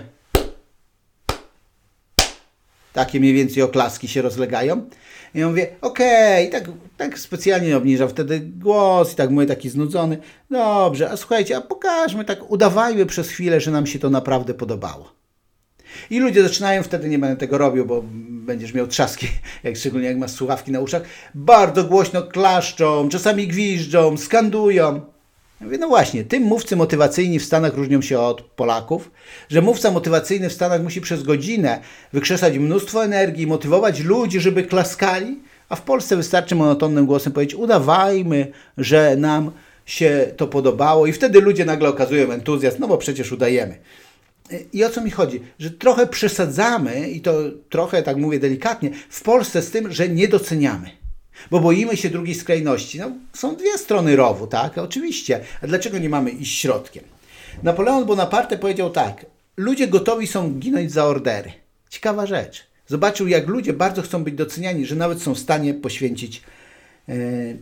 takie 2.94 3.20
mniej 3.20 3.34
więcej 3.34 3.64
oklaski 3.64 4.08
się 4.08 4.22
rozlegają. 4.22 4.90
I 5.36 5.40
ja 5.40 5.48
mówię, 5.48 5.70
okej, 5.82 6.48
okay. 6.48 6.62
tak, 6.62 6.72
tak 6.98 7.20
specjalnie 7.20 7.78
obniżam 7.78 8.10
wtedy 8.10 8.40
głos 8.40 9.14
i 9.14 9.16
tak 9.16 9.30
mówię 9.30 9.48
taki 9.48 9.70
znudzony. 9.70 10.18
Dobrze, 10.50 11.12
a 11.12 11.18
słuchajcie, 11.18 11.58
a 11.58 11.62
pokażmy, 11.62 12.26
tak 12.26 12.52
udawajmy 12.52 13.06
przez 13.06 13.30
chwilę, 13.30 13.62
że 13.62 13.72
nam 13.72 13.88
się 13.88 14.00
to 14.00 14.10
naprawdę 14.10 14.54
podobało. 14.54 15.21
I 16.10 16.20
ludzie 16.20 16.44
zaczynają, 16.44 16.84
wtedy 16.84 17.10
nie 17.10 17.20
będę 17.20 17.38
tego 17.38 17.58
robił, 17.58 17.86
bo 17.86 18.04
będziesz 18.30 18.74
miał 18.74 18.88
trzaski, 18.88 19.28
jak 19.64 19.78
szczególnie 19.78 20.08
jak 20.08 20.18
masz 20.18 20.32
słuchawki 20.32 20.72
na 20.72 20.80
uszach, 20.80 21.02
bardzo 21.36 21.84
głośno 21.84 22.22
klaszczą, 22.22 23.10
czasami 23.10 23.48
gwiżdżą, 23.48 24.18
skandują. 24.18 25.02
Mówię, 25.62 25.78
no 25.78 25.88
właśnie, 25.88 26.24
tym 26.24 26.44
mówcy 26.44 26.76
motywacyjni 26.76 27.40
w 27.40 27.46
Stanach 27.46 27.74
różnią 27.74 28.02
się 28.02 28.20
od 28.20 28.42
Polaków, 28.42 29.12
że 29.50 29.62
mówca 29.62 29.92
motywacyjny 29.92 30.50
w 30.50 30.54
Stanach 30.54 30.84
musi 30.84 31.02
przez 31.02 31.24
godzinę 31.24 31.80
wykrzesać 32.14 32.58
mnóstwo 32.58 33.06
energii, 33.06 33.48
motywować 33.48 34.00
ludzi, 34.00 34.40
żeby 34.40 34.64
klaskali, 34.64 35.40
a 35.70 35.76
w 35.76 35.82
Polsce 35.82 36.16
wystarczy 36.16 36.56
monotonnym 36.56 37.06
głosem 37.06 37.34
powiedzieć, 37.34 37.56
udawajmy, 37.56 38.52
że 38.78 39.16
nam 39.16 39.52
się 39.86 40.34
to 40.38 40.48
podobało 40.48 41.08
i 41.08 41.14
wtedy 41.14 41.42
ludzie 41.42 41.66
nagle 41.66 41.90
okazują 41.90 42.32
entuzjazm, 42.32 42.78
no 42.80 42.88
bo 42.88 42.98
przecież 42.98 43.32
udajemy. 43.32 43.78
I 44.74 44.84
o 44.84 44.90
co 44.90 45.02
mi 45.02 45.12
chodzi? 45.12 45.42
Że 45.60 45.72
trochę 45.72 46.08
przesadzamy, 46.08 47.10
i 47.10 47.22
to 47.22 47.34
trochę, 47.70 48.04
tak 48.04 48.18
mówię 48.18 48.40
delikatnie, 48.40 48.92
w 49.10 49.22
Polsce 49.22 49.62
z 49.62 49.72
tym, 49.72 49.92
że 49.92 50.10
nie 50.10 50.28
doceniamy. 50.28 50.90
Bo 51.52 51.60
boimy 51.60 51.98
się 51.98 52.10
drugiej 52.10 52.36
skrajności. 52.36 53.00
No, 53.00 53.12
są 53.34 53.56
dwie 53.56 53.78
strony 53.78 54.16
rowu, 54.16 54.48
tak? 54.48 54.78
Oczywiście. 54.78 55.40
A 55.62 55.68
dlaczego 55.68 55.98
nie 55.98 56.10
mamy 56.10 56.32
iść 56.32 56.62
środkiem? 56.62 57.04
Napoleon 57.64 58.06
Bonaparte 58.06 58.58
powiedział 58.58 58.90
tak. 58.90 59.26
Ludzie 59.58 59.88
gotowi 59.88 60.28
są 60.28 60.52
ginąć 60.54 60.92
za 60.92 61.06
ordery. 61.06 61.52
Ciekawa 61.90 62.26
rzecz. 62.26 62.68
Zobaczył, 62.88 63.28
jak 63.28 63.48
ludzie 63.48 63.74
bardzo 63.74 64.02
chcą 64.02 64.24
być 64.24 64.36
doceniani, 64.36 64.86
że 64.86 64.96
nawet 64.96 65.22
są 65.22 65.36
w 65.36 65.40
stanie 65.40 65.74
poświęcić 65.74 66.42
yy, 67.08 67.58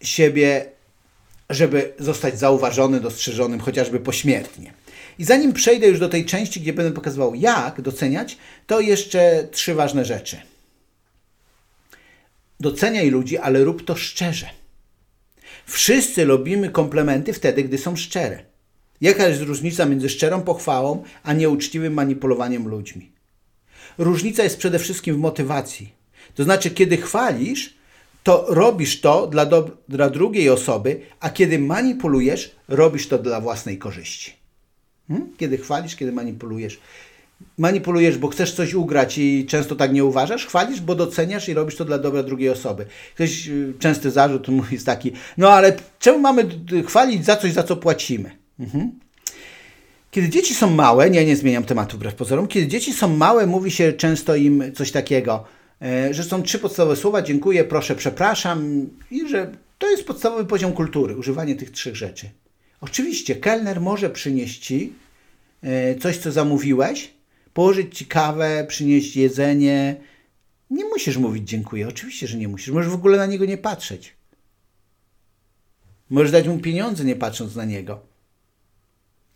siebie, 0.00 0.66
żeby 1.50 1.92
zostać 1.98 2.38
zauważonym, 2.38 3.00
dostrzeżonym, 3.00 3.60
chociażby 3.60 4.00
pośmiertnie. 4.00 4.72
I 5.18 5.24
zanim 5.24 5.52
przejdę 5.52 5.86
już 5.86 5.98
do 5.98 6.08
tej 6.08 6.24
części, 6.24 6.60
gdzie 6.60 6.72
będę 6.72 6.92
pokazywał, 6.92 7.34
jak 7.34 7.80
doceniać, 7.80 8.38
to 8.66 8.80
jeszcze 8.80 9.48
trzy 9.50 9.74
ważne 9.74 10.04
rzeczy. 10.04 10.40
Doceniaj 12.60 13.10
ludzi, 13.10 13.38
ale 13.38 13.64
rób 13.64 13.84
to 13.84 13.96
szczerze. 13.96 14.46
Wszyscy 15.66 16.24
lubimy 16.24 16.70
komplementy 16.70 17.32
wtedy, 17.32 17.64
gdy 17.64 17.78
są 17.78 17.96
szczere. 17.96 18.44
Jaka 19.00 19.28
jest 19.28 19.42
różnica 19.42 19.86
między 19.86 20.08
szczerą 20.08 20.42
pochwałą, 20.42 21.02
a 21.22 21.32
nieuczciwym 21.32 21.92
manipulowaniem 21.92 22.68
ludźmi? 22.68 23.12
Różnica 23.98 24.42
jest 24.42 24.58
przede 24.58 24.78
wszystkim 24.78 25.14
w 25.14 25.18
motywacji. 25.18 25.92
To 26.34 26.44
znaczy, 26.44 26.70
kiedy 26.70 26.96
chwalisz, 26.96 27.74
to 28.22 28.46
robisz 28.48 29.00
to 29.00 29.26
dla, 29.26 29.46
dla 29.88 30.10
drugiej 30.10 30.50
osoby, 30.50 31.00
a 31.20 31.30
kiedy 31.30 31.58
manipulujesz, 31.58 32.56
robisz 32.68 33.08
to 33.08 33.18
dla 33.18 33.40
własnej 33.40 33.78
korzyści. 33.78 34.32
Hmm? 35.08 35.28
Kiedy 35.36 35.58
chwalisz, 35.58 35.96
kiedy 35.96 36.12
manipulujesz. 36.12 36.80
Manipulujesz, 37.58 38.18
bo 38.18 38.28
chcesz 38.28 38.52
coś 38.52 38.74
ugrać 38.74 39.18
i 39.18 39.46
często 39.48 39.76
tak 39.76 39.92
nie 39.92 40.04
uważasz. 40.04 40.46
Chwalisz, 40.46 40.80
bo 40.80 40.94
doceniasz 40.94 41.48
i 41.48 41.54
robisz 41.54 41.76
to 41.76 41.84
dla 41.84 41.98
dobra 41.98 42.22
drugiej 42.22 42.50
osoby. 42.50 42.86
Ktoś, 43.14 43.48
y, 43.48 43.74
częsty 43.78 44.10
zarzut 44.10 44.46
jest 44.72 44.86
taki, 44.86 45.12
no 45.38 45.50
ale 45.50 45.76
czemu 45.98 46.18
mamy 46.18 46.48
chwalić 46.86 47.24
za 47.24 47.36
coś, 47.36 47.52
za 47.52 47.62
co 47.62 47.76
płacimy? 47.76 48.30
Mhm. 48.60 48.90
Kiedy 50.10 50.28
dzieci 50.28 50.54
są 50.54 50.70
małe, 50.70 51.10
nie, 51.10 51.24
nie 51.24 51.36
zmieniam 51.36 51.64
tematu 51.64 51.96
wbrew 51.96 52.14
pozorom, 52.14 52.46
kiedy 52.46 52.66
dzieci 52.66 52.92
są 52.92 53.16
małe, 53.16 53.46
mówi 53.46 53.70
się 53.70 53.92
często 53.92 54.36
im 54.36 54.72
coś 54.74 54.90
takiego, 54.90 55.44
e, 55.82 56.14
że 56.14 56.24
są 56.24 56.42
trzy 56.42 56.58
podstawowe 56.58 56.96
słowa, 56.96 57.22
dziękuję, 57.22 57.64
proszę, 57.64 57.94
przepraszam 57.94 58.86
i 59.10 59.28
że 59.28 59.52
to 59.78 59.90
jest 59.90 60.06
podstawowy 60.06 60.44
poziom 60.44 60.72
kultury, 60.72 61.16
używanie 61.16 61.56
tych 61.56 61.70
trzech 61.70 61.96
rzeczy. 61.96 62.30
Oczywiście, 62.86 63.36
kelner 63.36 63.80
może 63.80 64.10
przynieść 64.10 64.58
ci 64.58 64.92
e, 65.62 65.94
coś, 65.94 66.16
co 66.16 66.32
zamówiłeś, 66.32 67.14
położyć 67.54 67.98
ci 67.98 68.06
kawę, 68.06 68.64
przynieść 68.68 69.16
jedzenie. 69.16 69.96
Nie 70.70 70.84
musisz 70.84 71.16
mówić 71.16 71.48
dziękuję. 71.48 71.88
Oczywiście, 71.88 72.26
że 72.26 72.38
nie 72.38 72.48
musisz. 72.48 72.68
Możesz 72.68 72.90
w 72.90 72.94
ogóle 72.94 73.18
na 73.18 73.26
niego 73.26 73.44
nie 73.44 73.58
patrzeć. 73.58 74.14
Możesz 76.10 76.30
dać 76.30 76.48
mu 76.48 76.58
pieniądze, 76.58 77.04
nie 77.04 77.16
patrząc 77.16 77.56
na 77.56 77.64
niego. 77.64 78.00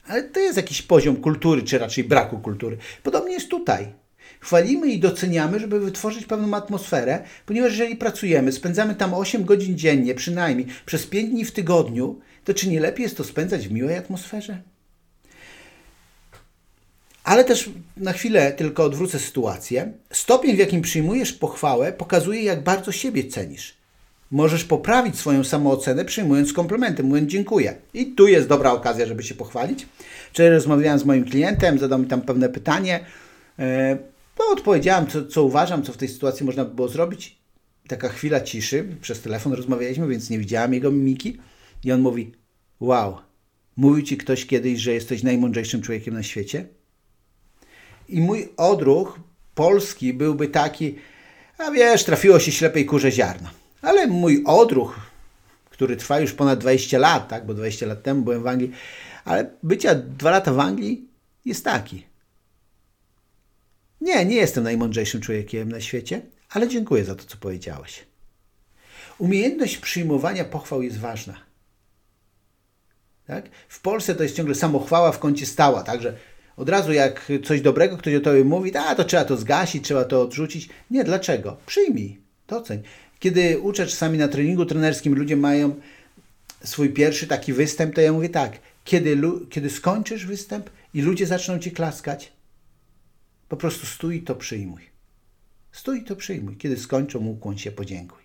Ale 0.07 0.23
to 0.23 0.41
jest 0.41 0.57
jakiś 0.57 0.83
poziom 0.83 1.17
kultury, 1.17 1.63
czy 1.63 1.79
raczej 1.79 2.05
braku 2.05 2.39
kultury. 2.39 2.77
Podobnie 3.03 3.33
jest 3.33 3.49
tutaj. 3.49 3.93
Chwalimy 4.41 4.87
i 4.87 5.01
doceniamy, 5.01 5.61
żeby 5.61 5.81
wytworzyć 5.81 6.27
pewną 6.27 6.57
atmosferę, 6.57 7.25
ponieważ 7.47 7.73
jeżeli 7.73 7.97
pracujemy, 7.97 8.53
spędzamy 8.53 8.95
tam 8.95 9.15
8 9.15 9.45
godzin 9.45 9.79
dziennie, 9.79 10.15
przynajmniej 10.15 10.67
przez 10.87 11.07
5 11.07 11.31
dni 11.31 11.45
w 11.45 11.53
tygodniu, 11.53 12.21
to 12.45 12.55
czy 12.55 12.69
nie 12.69 12.81
lepiej 12.81 13.03
jest 13.03 13.17
to 13.17 13.25
spędzać 13.25 13.69
w 13.69 13.73
miłej 13.73 13.97
atmosferze? 13.97 14.63
Ale 17.25 17.45
też 17.45 17.71
na 17.97 18.13
chwilę 18.13 18.53
tylko 18.53 18.85
odwrócę 18.85 19.19
sytuację. 19.19 19.93
Stopień, 20.13 20.57
w 20.57 20.59
jakim 20.59 20.83
przyjmujesz 20.83 21.33
pochwałę, 21.33 21.93
pokazuje, 21.93 22.43
jak 22.43 22.63
bardzo 22.63 22.93
siebie 22.93 23.25
cenisz. 23.25 23.75
Możesz 24.31 24.65
poprawić 24.65 25.19
swoją 25.19 25.45
samoocenę, 25.45 26.05
przyjmując 26.05 26.53
komplementy, 26.53 27.03
mówiąc 27.03 27.31
dziękuję. 27.31 27.75
I 27.95 28.07
tu 28.07 28.29
jest 28.29 28.49
dobra 28.49 28.73
okazja, 28.73 29.07
żeby 29.07 29.23
się 29.23 29.35
pochwalić. 29.35 29.87
Wczoraj 30.33 30.53
rozmawiałem 30.53 30.99
z 30.99 31.05
moim 31.05 31.25
klientem, 31.25 31.79
zadał 31.79 31.99
mi 31.99 32.07
tam 32.07 32.21
pewne 32.21 32.49
pytanie. 32.49 33.01
E, 33.59 33.99
no, 34.39 34.45
odpowiedziałem, 34.53 35.07
co, 35.07 35.27
co 35.27 35.45
uważam, 35.45 35.83
co 35.83 35.93
w 35.93 35.97
tej 35.97 36.09
sytuacji 36.09 36.47
można 36.47 36.65
by 36.65 36.75
było 36.75 36.89
zrobić. 36.89 37.37
Taka 37.89 38.09
chwila 38.09 38.41
ciszy, 38.41 38.87
przez 39.01 39.21
telefon 39.21 39.53
rozmawialiśmy, 39.53 40.09
więc 40.09 40.31
nie 40.31 40.39
widziałem 40.39 40.75
jego 40.75 40.91
mimiki. 40.91 41.39
I 41.85 41.93
on 41.93 42.01
mówi: 42.01 42.33
Wow, 42.81 43.19
mówił 43.77 44.03
ci 44.03 44.17
ktoś 44.17 44.47
kiedyś, 44.47 44.81
że 44.81 44.93
jesteś 44.93 45.23
najmądrzejszym 45.23 45.83
człowiekiem 45.83 46.15
na 46.15 46.23
świecie? 46.23 46.67
I 48.09 48.21
mój 48.21 48.49
odruch 48.57 49.21
polski 49.55 50.15
byłby 50.15 50.49
taki, 50.49 50.95
a 51.59 51.71
wiesz, 51.71 52.05
trafiło 52.05 52.41
się 52.41 52.53
ślepej 52.53 52.87
kurze 52.87 53.13
ziarno. 53.13 53.51
Ale 53.83 54.07
mój 54.07 54.43
odruch, 54.47 55.01
który 55.71 55.97
trwa 55.97 56.21
już 56.21 56.33
ponad 56.33 56.59
20 56.59 56.99
lat, 56.99 57.29
tak, 57.29 57.47
bo 57.47 57.55
20 57.55 57.87
lat 57.87 58.03
temu 58.03 58.23
byłem 58.23 58.43
w 58.43 58.47
Anglii, 58.47 58.73
ale 59.25 59.51
bycia 59.63 59.95
dwa 59.95 60.31
lata 60.31 60.53
w 60.53 60.59
Anglii 60.61 61.09
jest 61.45 61.65
taki. 61.65 62.07
Nie, 64.01 64.25
nie 64.25 64.37
jestem 64.37 64.65
najmądrzejszym 64.65 65.21
człowiekiem 65.21 65.69
na 65.69 65.81
świecie, 65.81 66.23
ale 66.51 66.69
dziękuję 66.69 67.05
za 67.05 67.15
to, 67.15 67.25
co 67.25 67.37
powiedziałeś. 67.37 68.05
Umiejętność 69.19 69.77
przyjmowania 69.77 70.45
pochwał 70.45 70.83
jest 70.83 70.99
ważna. 70.99 71.50
Tak? 73.31 73.51
W 73.69 73.81
Polsce 73.81 74.15
to 74.15 74.23
jest 74.23 74.37
ciągle 74.37 74.55
samochwała 74.55 75.13
w 75.13 75.19
kącie 75.19 75.47
stała, 75.47 75.83
także 75.83 76.17
od 76.57 76.69
razu 76.69 76.93
jak 76.93 77.33
coś 77.45 77.61
dobrego 77.61 77.97
ktoś 77.97 78.15
o 78.15 78.21
tobie 78.21 78.45
mówi, 78.45 78.77
a 78.77 78.95
to 78.95 79.05
trzeba 79.05 79.25
to 79.25 79.37
zgasić, 79.37 79.85
trzeba 79.85 80.05
to 80.05 80.23
odrzucić. 80.23 80.69
Nie, 80.91 81.05
dlaczego? 81.05 81.57
Przyjmij, 81.67 82.19
doceń. 82.49 82.83
Kiedy 83.19 83.59
uczę 83.59 83.87
czasami 83.87 84.19
na 84.19 84.29
treningu 84.29 84.67
trenerskim, 84.67 85.15
ludzie 85.15 85.37
mają 85.37 85.75
swój 86.65 86.91
pierwszy 86.91 87.27
taki 87.27 87.53
występ, 87.53 87.95
to 87.95 88.01
ja 88.01 88.13
mówię 88.13 88.29
tak, 88.29 88.59
kiedy, 88.85 89.19
kiedy 89.51 89.71
skończysz 89.71 90.27
występ 90.27 90.71
i 90.95 91.03
ludzie 91.03 91.27
zaczną 91.27 91.59
ci 91.59 91.73
klaskać, 91.73 92.33
po 93.49 93.57
prostu 93.57 93.87
stój 93.87 94.23
to 94.23 94.35
przyjmuj. 94.35 94.83
Stój 95.73 96.05
to 96.05 96.17
przyjmuj. 96.17 96.57
Kiedy 96.57 96.77
skończą, 96.77 97.27
ukłoń 97.27 97.59
się, 97.59 97.73
podziękuj. 97.73 98.23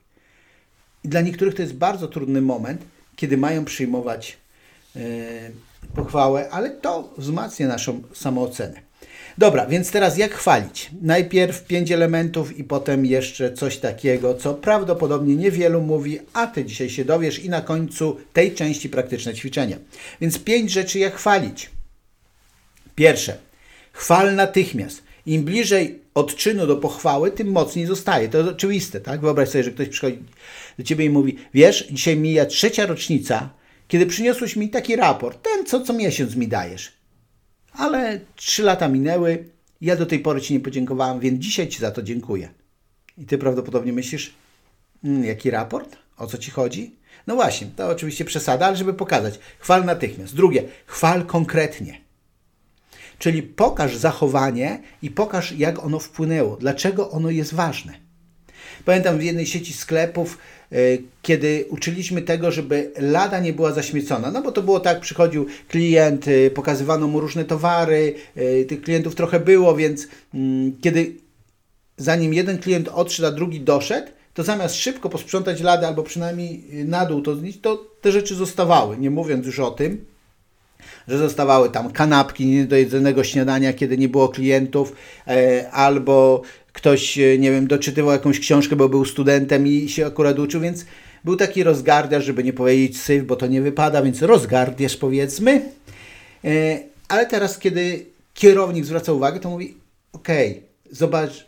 I 1.04 1.10
dla 1.10 1.22
niektórych 1.22 1.56
to 1.56 1.62
jest 1.62 1.76
bardzo 1.76 2.08
trudny 2.08 2.42
moment, 2.42 2.82
kiedy 3.16 3.38
mają 3.38 3.66
przyjmować 3.66 4.38
pochwałę, 5.96 6.50
ale 6.50 6.70
to 6.70 7.14
wzmacnia 7.18 7.68
naszą 7.68 8.02
samoocenę. 8.14 8.86
Dobra, 9.38 9.66
więc 9.66 9.92
teraz 9.92 10.18
jak 10.18 10.34
chwalić? 10.34 10.92
Najpierw 11.02 11.66
pięć 11.66 11.92
elementów 11.92 12.58
i 12.58 12.64
potem 12.64 13.06
jeszcze 13.06 13.54
coś 13.54 13.78
takiego, 13.78 14.34
co 14.34 14.54
prawdopodobnie 14.54 15.36
niewielu 15.36 15.82
mówi, 15.82 16.20
a 16.34 16.48
ty 16.48 16.66
dzisiaj 16.66 16.90
się 16.90 17.06
dowiesz 17.06 17.40
i 17.40 17.50
na 17.50 17.62
końcu 17.62 18.18
tej 18.34 18.54
części 18.54 18.90
praktyczne 18.90 19.34
ćwiczenia. 19.34 19.78
Więc 20.22 20.40
pięć 20.40 20.72
rzeczy 20.72 21.00
jak 21.00 21.16
chwalić. 21.16 21.70
Pierwsze, 22.96 23.38
chwal 23.92 24.36
natychmiast. 24.36 25.04
Im 25.26 25.44
bliżej 25.44 26.00
odczynu 26.14 26.68
do 26.68 26.76
pochwały, 26.76 27.32
tym 27.32 27.52
mocniej 27.52 27.86
zostaje. 27.86 28.30
To 28.30 28.38
jest 28.38 28.50
oczywiste, 28.50 29.02
tak? 29.02 29.22
Wyobraź 29.22 29.50
sobie, 29.50 29.64
że 29.64 29.72
ktoś 29.72 29.88
przychodzi 29.88 30.20
do 30.78 30.84
ciebie 30.84 31.06
i 31.06 31.10
mówi: 31.10 31.38
Wiesz, 31.54 31.88
dzisiaj 31.92 32.18
mija 32.18 32.46
trzecia 32.46 32.86
rocznica, 32.86 33.50
kiedy 33.88 34.06
przyniosłeś 34.06 34.56
mi 34.56 34.70
taki 34.70 34.96
raport, 34.96 35.42
ten 35.42 35.66
co 35.66 35.82
co 35.82 35.94
miesiąc 35.94 36.36
mi 36.36 36.48
dajesz. 36.48 36.94
Ale 37.72 38.20
trzy 38.36 38.64
lata 38.64 38.88
minęły, 38.88 39.50
ja 39.82 39.96
do 39.96 40.06
tej 40.06 40.20
pory 40.20 40.42
ci 40.42 40.54
nie 40.54 40.60
podziękowałem, 40.60 41.20
więc 41.20 41.40
dzisiaj 41.40 41.68
ci 41.68 41.80
za 41.80 41.92
to 41.92 42.02
dziękuję. 42.02 42.50
I 43.18 43.26
ty 43.26 43.38
prawdopodobnie 43.38 43.94
myślisz: 43.94 44.34
Mm, 45.04 45.24
jaki 45.26 45.52
raport? 45.52 45.98
O 46.18 46.28
co 46.28 46.38
ci 46.38 46.52
chodzi? 46.52 46.96
No 47.28 47.36
właśnie, 47.36 47.68
to 47.76 47.88
oczywiście 47.88 48.26
przesada, 48.26 48.66
ale 48.66 48.78
żeby 48.78 48.94
pokazać. 48.94 49.40
Chwal 49.60 49.86
natychmiast. 49.86 50.36
Drugie, 50.36 50.64
chwal 50.86 51.26
konkretnie. 51.26 52.02
Czyli 53.20 53.44
pokaż 53.44 53.96
zachowanie 53.96 54.82
i 55.02 55.12
pokaż, 55.12 55.52
jak 55.52 55.84
ono 55.84 56.00
wpłynęło, 56.00 56.58
dlaczego 56.58 57.12
ono 57.12 57.30
jest 57.30 57.54
ważne. 57.54 57.94
Pamiętam 58.86 59.18
w 59.18 59.24
jednej 59.24 59.46
sieci 59.46 59.74
sklepów, 59.74 60.38
kiedy 61.22 61.66
uczyliśmy 61.70 62.22
tego, 62.22 62.52
żeby 62.52 62.92
lada 62.98 63.40
nie 63.40 63.54
była 63.54 63.72
zaśmiecona. 63.72 64.32
No 64.32 64.42
bo 64.42 64.52
to 64.52 64.62
było 64.62 64.80
tak, 64.80 65.00
przychodził 65.00 65.46
klient, 65.68 66.28
y, 66.28 66.52
pokazywano 66.56 67.08
mu 67.08 67.20
różne 67.20 67.46
towary, 67.46 68.14
y, 68.38 68.66
tych 68.70 68.82
klientów 68.82 69.16
trochę 69.16 69.40
było, 69.40 69.76
więc 69.76 70.08
mm, 70.34 70.78
kiedy 70.82 71.16
zanim 71.98 72.34
jeden 72.34 72.58
klient 72.58 72.88
odszedł, 72.88 73.28
a 73.28 73.32
drugi 73.32 73.62
doszedł, 73.62 74.08
to 74.34 74.44
zamiast 74.44 74.76
szybko 74.76 75.10
posprzątać 75.10 75.62
ladę 75.62 75.88
albo 75.88 76.04
przynajmniej 76.04 76.64
na 76.86 77.06
dół 77.06 77.22
to 77.22 77.36
znieść, 77.36 77.60
to 77.62 77.86
te 78.02 78.12
rzeczy 78.12 78.36
zostawały. 78.36 78.98
Nie 78.98 79.10
mówiąc 79.10 79.46
już 79.46 79.60
o 79.60 79.72
tym, 79.72 80.06
że 81.08 81.18
zostawały 81.18 81.70
tam 81.70 81.92
kanapki 81.92 82.46
nie 82.46 82.66
do 82.66 82.76
jedzonego 82.76 83.24
śniadania, 83.24 83.74
kiedy 83.74 83.98
nie 83.98 84.10
było 84.10 84.30
klientów, 84.30 84.96
e, 85.28 85.72
albo 85.72 86.42
ktoś, 86.76 87.20
e, 87.20 87.38
nie 87.38 87.52
wiem, 87.52 87.68
doczytywał 87.68 88.12
jakąś 88.12 88.40
książkę, 88.40 88.76
bo 88.76 88.90
był 88.90 89.06
studentem 89.06 89.68
i 89.68 89.90
się 89.90 90.06
akurat 90.06 90.40
uczył, 90.40 90.62
więc 90.62 90.86
był 91.24 91.36
taki 91.36 91.64
rozgardiarz, 91.64 92.26
żeby 92.26 92.44
nie 92.44 92.54
powiedzieć 92.54 93.02
syf, 93.02 93.26
bo 93.26 93.36
to 93.36 93.48
nie 93.48 93.62
wypada, 93.62 94.02
więc 94.02 94.22
rozgardiarz 94.22 94.98
powiedzmy. 94.98 95.62
E, 96.46 96.80
ale 97.08 97.26
teraz, 97.26 97.60
kiedy 97.60 98.06
kierownik 98.34 98.86
zwraca 98.86 99.14
uwagę, 99.14 99.40
to 99.40 99.50
mówi, 99.50 99.78
okej, 100.14 100.52
okay, 100.52 100.64
zobacz, 100.92 101.48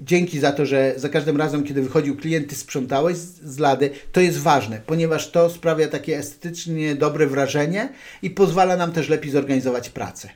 dzięki 0.00 0.38
za 0.38 0.52
to, 0.52 0.66
że 0.66 0.94
za 0.96 1.08
każdym 1.08 1.36
razem, 1.36 1.64
kiedy 1.64 1.82
wychodził 1.82 2.16
klient, 2.16 2.48
ty 2.48 2.54
sprzątałeś 2.56 3.16
z, 3.16 3.58
lady, 3.58 3.90
to 4.12 4.20
jest 4.20 4.38
ważne, 4.38 4.80
ponieważ 4.86 5.30
to 5.30 5.50
sprawia 5.50 5.88
takie 5.88 6.18
estetycznie 6.18 6.94
dobre 6.94 7.26
wrażenie 7.26 7.88
i 8.22 8.30
pozwala 8.30 8.76
nam 8.76 8.92
też 8.92 9.08
lepiej 9.08 9.30
zorganizować 9.30 9.90
pracę. 9.90 10.28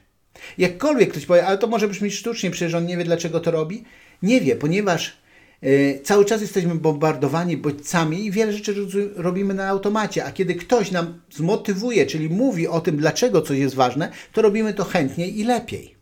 Jakkolwiek 0.58 1.10
ktoś 1.10 1.26
powie, 1.26 1.46
ale 1.46 1.58
to 1.58 1.66
może 1.66 1.88
brzmieć 1.88 2.14
sztucznie, 2.14 2.50
przecież 2.50 2.74
on 2.74 2.86
nie 2.86 2.96
wie, 2.96 3.04
dlaczego 3.04 3.40
to 3.40 3.50
robi. 3.50 3.84
Nie 4.22 4.40
wie, 4.40 4.56
ponieważ 4.56 5.16
y, 5.64 6.00
cały 6.04 6.24
czas 6.24 6.40
jesteśmy 6.40 6.74
bombardowani 6.74 7.56
bodźcami 7.56 8.26
i 8.26 8.30
wiele 8.30 8.52
rzeczy 8.52 8.86
robimy 9.16 9.54
na 9.54 9.68
automacie, 9.68 10.24
a 10.24 10.32
kiedy 10.32 10.54
ktoś 10.54 10.90
nam 10.90 11.20
zmotywuje, 11.30 12.06
czyli 12.06 12.28
mówi 12.28 12.68
o 12.68 12.80
tym, 12.80 12.96
dlaczego 12.96 13.42
coś 13.42 13.58
jest 13.58 13.74
ważne, 13.74 14.12
to 14.32 14.42
robimy 14.42 14.74
to 14.74 14.84
chętniej 14.84 15.40
i 15.40 15.44
lepiej. 15.44 15.94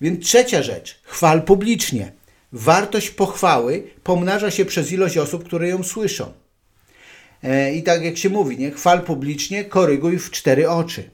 Więc 0.00 0.24
trzecia 0.24 0.62
rzecz, 0.62 1.00
chwal 1.04 1.42
publicznie 1.42 2.12
wartość 2.52 3.10
pochwały 3.10 3.82
pomnaża 4.02 4.50
się 4.50 4.64
przez 4.64 4.92
ilość 4.92 5.18
osób, 5.18 5.44
które 5.44 5.68
ją 5.68 5.82
słyszą. 5.82 6.32
E, 7.42 7.74
I 7.74 7.82
tak 7.82 8.04
jak 8.04 8.16
się 8.16 8.28
mówi, 8.28 8.58
nie? 8.58 8.70
chwal 8.70 9.02
publicznie, 9.02 9.64
koryguj 9.64 10.18
w 10.18 10.30
cztery 10.30 10.70
oczy. 10.70 11.10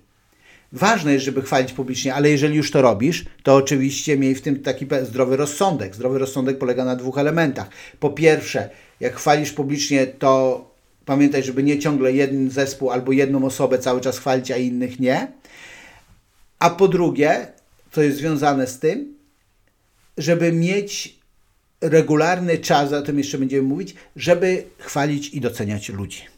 Ważne 0.73 1.13
jest, 1.13 1.25
żeby 1.25 1.43
chwalić 1.43 1.73
publicznie, 1.73 2.15
ale 2.15 2.31
jeżeli 2.31 2.57
już 2.57 2.71
to 2.71 2.83
robisz, 2.83 3.25
to 3.43 3.55
oczywiście 3.55 4.19
miej 4.19 4.35
w 4.35 4.43
tym 4.43 4.63
taki 4.63 4.87
zdrowy 5.03 5.37
rozsądek. 5.37 5.95
Zdrowy 5.95 6.19
rozsądek 6.19 6.59
polega 6.59 6.85
na 6.85 6.97
dwóch 6.97 7.19
elementach. 7.19 7.69
Po 8.01 8.11
pierwsze, 8.11 8.71
jak 9.01 9.17
chwalisz 9.17 9.53
publicznie, 9.53 10.07
to 10.07 10.65
pamiętaj, 11.05 11.43
żeby 11.43 11.63
nie 11.63 11.79
ciągle 11.79 12.13
jeden 12.13 12.51
zespół 12.51 12.91
albo 12.91 13.13
jedną 13.13 13.45
osobę 13.45 13.79
cały 13.79 14.01
czas 14.01 14.19
chwalić, 14.19 14.51
a 14.51 14.57
innych 14.57 15.01
nie. 15.01 15.33
A 16.59 16.71
po 16.71 16.89
drugie, 16.89 17.47
co 17.93 18.03
jest 18.03 18.17
związane 18.19 18.67
z 18.67 18.79
tym, 18.79 19.15
żeby 20.19 20.53
mieć 20.53 21.19
regularny 21.81 22.59
czas, 22.59 22.93
o 22.93 23.03
tym 23.03 23.19
jeszcze 23.19 23.39
będziemy 23.39 23.63
mówić, 23.63 23.95
żeby 24.17 24.65
chwalić 24.79 25.29
i 25.29 25.41
doceniać 25.41 25.89
ludzi. 25.89 26.36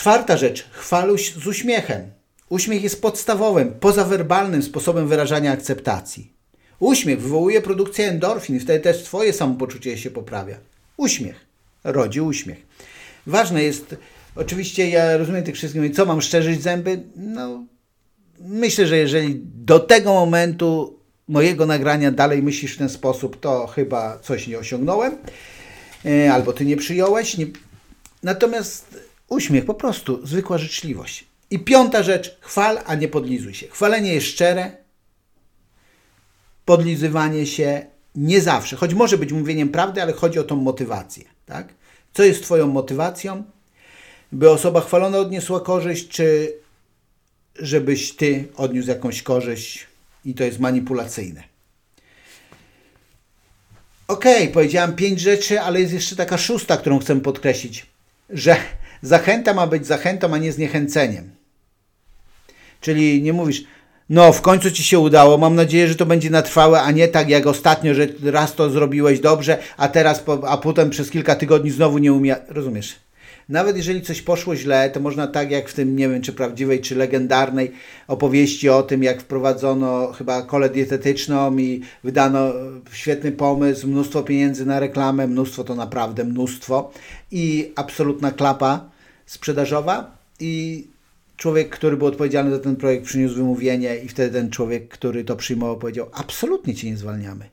Czwarta 0.00 0.36
rzecz, 0.36 0.64
chwaluś 0.70 1.32
z 1.34 1.46
uśmiechem. 1.46 2.10
Uśmiech 2.48 2.82
jest 2.82 3.02
podstawowym, 3.02 3.72
pozawerbalnym 3.72 4.62
sposobem 4.62 5.08
wyrażania 5.08 5.52
akceptacji. 5.52 6.32
Uśmiech 6.78 7.22
wywołuje 7.22 7.60
produkcję 7.60 8.08
endorfin 8.08 8.60
wtedy 8.60 8.80
też 8.80 9.02
Twoje 9.02 9.32
samopoczucie 9.32 9.98
się 9.98 10.10
poprawia. 10.10 10.56
Uśmiech 10.96 11.46
rodzi 11.84 12.20
uśmiech. 12.20 12.66
Ważne 13.26 13.62
jest, 13.62 13.96
oczywiście 14.36 14.90
ja 14.90 15.16
rozumiem 15.16 15.44
tych 15.44 15.54
wszystkich, 15.54 15.96
co 15.96 16.06
mam 16.06 16.22
szczerzyć 16.22 16.62
zęby? 16.62 17.02
No, 17.16 17.64
myślę, 18.38 18.86
że 18.86 18.96
jeżeli 18.96 19.40
do 19.44 19.78
tego 19.78 20.12
momentu 20.12 20.98
mojego 21.28 21.66
nagrania 21.66 22.10
dalej 22.10 22.42
myślisz 22.42 22.74
w 22.74 22.78
ten 22.78 22.88
sposób, 22.88 23.40
to 23.40 23.66
chyba 23.66 24.18
coś 24.18 24.46
nie 24.46 24.58
osiągnąłem, 24.58 25.16
e, 26.04 26.32
albo 26.32 26.52
ty 26.52 26.64
nie 26.64 26.76
przyjąłeś. 26.76 27.36
Natomiast 28.22 29.09
uśmiech, 29.30 29.64
po 29.64 29.74
prostu 29.74 30.26
zwykła 30.26 30.58
życzliwość. 30.58 31.24
I 31.50 31.58
piąta 31.58 32.02
rzecz, 32.02 32.38
chwal, 32.40 32.78
a 32.86 32.94
nie 32.94 33.08
podlizuj 33.08 33.54
się. 33.54 33.68
Chwalenie 33.68 34.14
jest 34.14 34.26
szczere, 34.26 34.76
podlizywanie 36.64 37.46
się 37.46 37.86
nie 38.14 38.40
zawsze, 38.40 38.76
choć 38.76 38.94
może 38.94 39.18
być 39.18 39.32
mówieniem 39.32 39.68
prawdy, 39.68 40.02
ale 40.02 40.12
chodzi 40.12 40.38
o 40.38 40.44
tą 40.44 40.56
motywację. 40.56 41.24
Tak? 41.46 41.68
Co 42.12 42.22
jest 42.24 42.42
Twoją 42.42 42.66
motywacją? 42.66 43.44
By 44.32 44.50
osoba 44.50 44.80
chwalona 44.80 45.18
odniosła 45.18 45.60
korzyść, 45.60 46.08
czy 46.08 46.52
żebyś 47.56 48.16
Ty 48.16 48.48
odniósł 48.56 48.88
jakąś 48.88 49.22
korzyść 49.22 49.86
i 50.24 50.34
to 50.34 50.44
jest 50.44 50.58
manipulacyjne. 50.58 51.42
Ok, 54.08 54.24
powiedziałam 54.52 54.96
pięć 54.96 55.20
rzeczy, 55.20 55.60
ale 55.60 55.80
jest 55.80 55.92
jeszcze 55.92 56.16
taka 56.16 56.38
szósta, 56.38 56.76
którą 56.76 56.98
chcę 56.98 57.20
podkreślić, 57.20 57.86
że 58.30 58.56
zachęta 59.02 59.54
ma 59.54 59.66
być 59.66 59.86
zachętą, 59.86 60.34
a 60.34 60.38
nie 60.38 60.52
zniechęceniem. 60.52 61.30
Czyli 62.80 63.22
nie 63.22 63.32
mówisz, 63.32 63.64
no 64.10 64.32
w 64.32 64.40
końcu 64.40 64.70
ci 64.70 64.82
się 64.82 64.98
udało, 64.98 65.38
mam 65.38 65.54
nadzieję, 65.54 65.88
że 65.88 65.94
to 65.94 66.06
będzie 66.06 66.30
na 66.30 66.42
trwałe, 66.42 66.82
a 66.82 66.90
nie 66.90 67.08
tak 67.08 67.28
jak 67.28 67.46
ostatnio, 67.46 67.94
że 67.94 68.06
raz 68.22 68.54
to 68.54 68.70
zrobiłeś 68.70 69.20
dobrze, 69.20 69.58
a 69.76 69.88
teraz, 69.88 70.24
a 70.48 70.56
potem 70.56 70.90
przez 70.90 71.10
kilka 71.10 71.36
tygodni 71.36 71.70
znowu 71.70 71.98
nie 71.98 72.12
umie. 72.12 72.36
Rozumiesz? 72.48 72.96
Nawet 73.48 73.76
jeżeli 73.76 74.02
coś 74.02 74.22
poszło 74.22 74.56
źle, 74.56 74.90
to 74.90 75.00
można 75.00 75.26
tak 75.26 75.50
jak 75.50 75.68
w 75.68 75.74
tym, 75.74 75.96
nie 75.96 76.08
wiem, 76.08 76.22
czy 76.22 76.32
prawdziwej, 76.32 76.80
czy 76.80 76.96
legendarnej 76.96 77.72
opowieści 78.08 78.68
o 78.68 78.82
tym, 78.82 79.02
jak 79.02 79.20
wprowadzono 79.20 80.12
chyba 80.12 80.42
kolę 80.42 80.70
dietetyczną 80.70 81.58
i 81.58 81.80
wydano 82.04 82.52
świetny 82.92 83.32
pomysł, 83.32 83.88
mnóstwo 83.88 84.22
pieniędzy 84.22 84.66
na 84.66 84.80
reklamę, 84.80 85.26
mnóstwo 85.26 85.64
to 85.64 85.74
naprawdę 85.74 86.24
mnóstwo 86.24 86.92
i 87.30 87.72
absolutna 87.76 88.30
klapa 88.30 88.89
sprzedażowa 89.30 90.18
i 90.40 90.86
człowiek, 91.36 91.68
który 91.68 91.96
był 91.96 92.06
odpowiedzialny 92.06 92.50
za 92.50 92.58
ten 92.58 92.76
projekt 92.76 93.04
przyniósł 93.04 93.34
wymówienie 93.34 93.96
i 93.96 94.08
wtedy 94.08 94.38
ten 94.38 94.50
człowiek, 94.50 94.88
który 94.88 95.24
to 95.24 95.36
przyjmował 95.36 95.78
powiedział, 95.78 96.10
absolutnie 96.12 96.74
Cię 96.74 96.90
nie 96.90 96.96
zwalniamy 96.96 97.50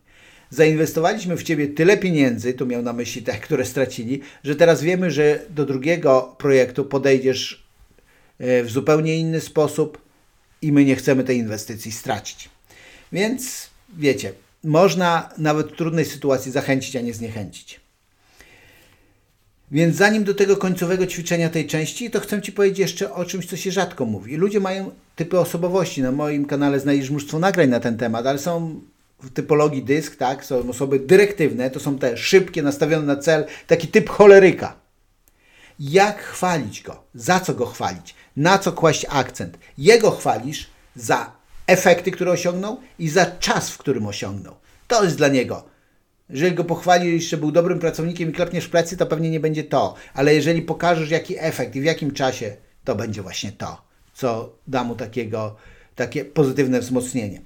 zainwestowaliśmy 0.49 1.37
w 1.37 1.43
Ciebie 1.43 1.67
tyle 1.67 1.97
pieniędzy, 1.97 2.53
tu 2.53 2.65
miał 2.65 2.81
na 2.81 2.93
myśli 2.93 3.21
te, 3.21 3.37
które 3.37 3.65
stracili, 3.65 4.21
że 4.43 4.55
teraz 4.55 4.81
wiemy, 4.81 5.11
że 5.11 5.39
do 5.49 5.65
drugiego 5.65 6.35
projektu 6.37 6.85
podejdziesz 6.85 7.67
e, 8.39 8.63
w 8.63 8.69
zupełnie 8.69 9.17
inny 9.17 9.41
sposób 9.41 10.01
i 10.61 10.71
my 10.71 10.85
nie 10.85 10.95
chcemy 10.95 11.23
tej 11.23 11.37
inwestycji 11.37 11.91
stracić. 11.91 12.49
Więc 13.11 13.69
wiecie, 13.97 14.33
można 14.63 15.29
nawet 15.37 15.67
w 15.71 15.75
trudnej 15.75 16.05
sytuacji 16.05 16.51
zachęcić, 16.51 16.95
a 16.95 17.01
nie 17.01 17.13
zniechęcić. 17.13 17.79
Więc 19.71 19.95
zanim 19.95 20.23
do 20.23 20.33
tego 20.33 20.57
końcowego 20.57 21.07
ćwiczenia 21.07 21.49
tej 21.49 21.67
części, 21.67 22.09
to 22.09 22.19
chcę 22.19 22.41
Ci 22.41 22.51
powiedzieć 22.51 22.79
jeszcze 22.79 23.13
o 23.13 23.25
czymś, 23.25 23.45
co 23.45 23.57
się 23.57 23.71
rzadko 23.71 24.05
mówi. 24.05 24.35
Ludzie 24.35 24.59
mają 24.59 24.91
typy 25.15 25.39
osobowości. 25.39 26.01
Na 26.01 26.11
moim 26.11 26.45
kanale 26.45 26.79
znajdziesz 26.79 27.09
mnóstwo 27.09 27.39
nagrań 27.39 27.69
na 27.69 27.79
ten 27.79 27.97
temat, 27.97 28.27
ale 28.27 28.39
są 28.39 28.81
w 29.23 29.29
typologii 29.29 29.83
dysk, 29.83 30.15
tak, 30.15 30.45
są 30.45 30.69
osoby 30.69 30.99
dyrektywne, 30.99 31.69
to 31.69 31.79
są 31.79 31.99
te 31.99 32.17
szybkie, 32.17 32.63
nastawione 32.63 33.05
na 33.05 33.15
cel, 33.15 33.45
taki 33.67 33.87
typ 33.87 34.09
choleryka. 34.09 34.75
Jak 35.79 36.23
chwalić 36.23 36.83
go? 36.83 37.03
Za 37.15 37.39
co 37.39 37.53
go 37.53 37.65
chwalić? 37.65 38.15
Na 38.37 38.57
co 38.57 38.71
kłaść 38.71 39.05
akcent? 39.09 39.57
Jego 39.77 40.11
chwalisz 40.11 40.67
za 40.95 41.31
efekty, 41.67 42.11
które 42.11 42.31
osiągnął 42.31 42.79
i 42.99 43.09
za 43.09 43.25
czas, 43.25 43.69
w 43.69 43.77
którym 43.77 44.07
osiągnął. 44.07 44.55
To 44.87 45.03
jest 45.03 45.17
dla 45.17 45.27
niego. 45.27 45.76
Jeżeli 46.29 46.55
go 46.55 46.63
pochwalisz, 46.63 47.29
że 47.29 47.37
był 47.37 47.51
dobrym 47.51 47.79
pracownikiem 47.79 48.29
i 48.29 48.33
klepniesz 48.33 48.65
w 48.65 48.69
plecy, 48.69 48.97
to 48.97 49.05
pewnie 49.05 49.29
nie 49.29 49.39
będzie 49.39 49.63
to. 49.63 49.95
Ale 50.13 50.35
jeżeli 50.35 50.61
pokażesz, 50.61 51.09
jaki 51.09 51.35
efekt 51.39 51.75
i 51.75 51.81
w 51.81 51.83
jakim 51.83 52.11
czasie, 52.11 52.55
to 52.83 52.95
będzie 52.95 53.21
właśnie 53.21 53.51
to, 53.51 53.81
co 54.13 54.53
da 54.67 54.83
mu 54.83 54.95
takiego, 54.95 55.55
takie 55.95 56.25
pozytywne 56.25 56.79
wzmocnienie. 56.79 57.41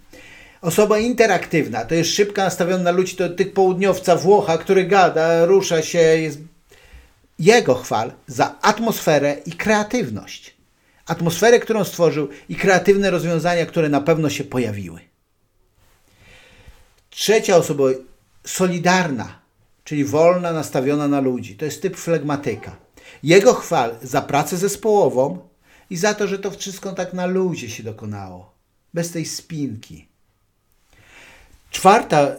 Osoba 0.61 0.99
interaktywna 0.99 1.85
to 1.85 1.95
jest 1.95 2.15
szybka, 2.15 2.43
nastawiona 2.43 2.83
na 2.83 2.91
ludzi, 2.91 3.15
to 3.15 3.29
tych 3.29 3.53
południowca 3.53 4.15
Włocha, 4.15 4.57
który 4.57 4.83
gada, 4.83 5.45
rusza 5.45 5.81
się, 5.81 5.99
jest 5.99 6.39
jego 7.39 7.75
chwal 7.75 8.11
za 8.27 8.55
atmosferę 8.61 9.37
i 9.45 9.51
kreatywność. 9.51 10.55
Atmosferę, 11.05 11.59
którą 11.59 11.83
stworzył 11.83 12.29
i 12.49 12.55
kreatywne 12.55 13.11
rozwiązania, 13.11 13.65
które 13.65 13.89
na 13.89 14.01
pewno 14.01 14.29
się 14.29 14.43
pojawiły. 14.43 14.99
Trzecia 17.09 17.55
osoba, 17.55 17.83
solidarna, 18.45 19.39
czyli 19.83 20.05
wolna, 20.05 20.53
nastawiona 20.53 21.07
na 21.07 21.19
ludzi. 21.19 21.55
To 21.55 21.65
jest 21.65 21.81
typ 21.81 21.97
flegmatyka. 21.97 22.75
Jego 23.23 23.53
chwal 23.53 23.95
za 24.01 24.21
pracę 24.21 24.57
zespołową 24.57 25.39
i 25.89 25.97
za 25.97 26.13
to, 26.13 26.27
że 26.27 26.39
to 26.39 26.51
wszystko 26.51 26.91
tak 26.91 27.13
na 27.13 27.25
luzie 27.25 27.69
się 27.69 27.83
dokonało. 27.83 28.53
Bez 28.93 29.11
tej 29.11 29.25
spinki. 29.25 30.07
Czwarta 31.71 32.27
y, 32.27 32.37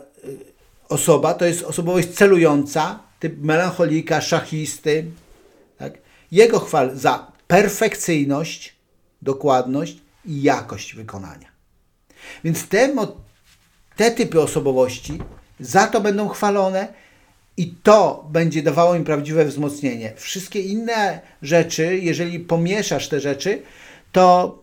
osoba 0.88 1.34
to 1.34 1.44
jest 1.44 1.62
osobowość 1.62 2.08
celująca, 2.08 2.98
typ 3.20 3.42
melancholika, 3.42 4.20
szachisty. 4.20 5.04
Tak? 5.78 5.92
Jego 6.30 6.60
chwal 6.60 6.96
za 6.96 7.32
perfekcyjność, 7.46 8.76
dokładność 9.22 9.96
i 10.24 10.42
jakość 10.42 10.94
wykonania. 10.94 11.48
Więc 12.44 12.68
te, 12.68 12.94
te 13.96 14.10
typy 14.10 14.40
osobowości 14.40 15.18
za 15.62 15.86
to 15.86 16.00
będą 16.00 16.28
chwalone 16.28 16.88
i 17.56 17.74
to 17.82 18.28
będzie 18.32 18.62
dawało 18.62 18.94
im 18.94 19.04
prawdziwe 19.04 19.44
wzmocnienie. 19.44 20.12
Wszystkie 20.16 20.60
inne 20.60 21.20
rzeczy, 21.42 21.98
jeżeli 21.98 22.40
pomieszasz 22.40 23.08
te 23.08 23.20
rzeczy, 23.20 23.62
to 24.12 24.58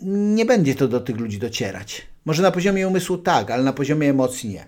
nie 0.00 0.44
będzie 0.44 0.74
to 0.74 0.88
do 0.88 1.00
tych 1.00 1.16
ludzi 1.16 1.38
docierać. 1.38 2.06
Może 2.24 2.42
na 2.42 2.50
poziomie 2.50 2.88
umysłu 2.88 3.18
tak, 3.18 3.50
ale 3.50 3.62
na 3.62 3.72
poziomie 3.72 4.10
emocji 4.10 4.48
nie. 4.48 4.66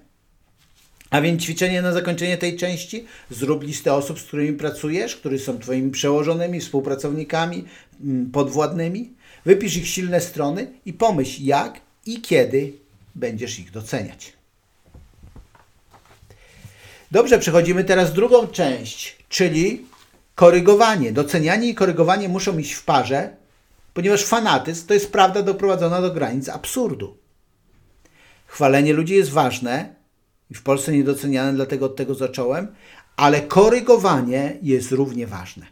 A 1.11 1.21
więc 1.21 1.43
ćwiczenie 1.43 1.83
na 1.83 1.93
zakończenie 1.93 2.39
tej 2.39 2.57
części. 2.57 3.05
Zrób 3.31 3.63
listę 3.63 3.95
osób, 3.95 4.21
z 4.21 4.23
którymi 4.23 4.57
pracujesz, 4.57 5.17
którzy 5.17 5.39
są 5.39 5.59
Twoimi 5.59 5.91
przełożonymi, 5.91 6.61
współpracownikami, 6.61 7.65
mm, 8.01 8.31
podwładnymi. 8.31 9.13
Wypisz 9.45 9.77
ich 9.77 9.89
silne 9.89 10.21
strony 10.21 10.67
i 10.87 10.93
pomyśl, 10.93 11.43
jak 11.43 11.81
i 12.07 12.21
kiedy 12.21 12.73
będziesz 13.15 13.59
ich 13.59 13.71
doceniać. 13.71 14.33
Dobrze, 17.15 17.39
przechodzimy 17.39 17.85
teraz 17.85 18.13
drugą 18.13 18.47
część, 18.47 19.17
czyli 19.29 19.87
korygowanie. 20.35 21.13
Docenianie 21.13 21.69
i 21.69 21.75
korygowanie 21.75 22.29
muszą 22.29 22.59
iść 22.59 22.73
w 22.73 22.85
parze, 22.85 23.37
ponieważ 23.95 24.25
fanatyzm 24.25 24.87
to 24.87 24.95
jest 24.95 25.13
prawda 25.13 25.43
doprowadzona 25.43 26.01
do 26.01 26.11
granic 26.11 26.49
absurdu. 26.49 27.17
Chwalenie 28.47 28.93
ludzi 28.93 29.15
jest 29.15 29.31
ważne 29.31 29.95
i 30.51 30.55
w 30.55 30.63
Polsce 30.63 30.93
niedoceniane, 30.93 31.53
dlatego 31.53 31.87
od 31.87 31.97
tego 31.97 32.15
zacząłem, 32.15 32.75
ale 33.17 33.41
korygowanie 33.41 34.59
jest 34.63 34.93
równie 34.93 35.27
ważne. 35.27 35.67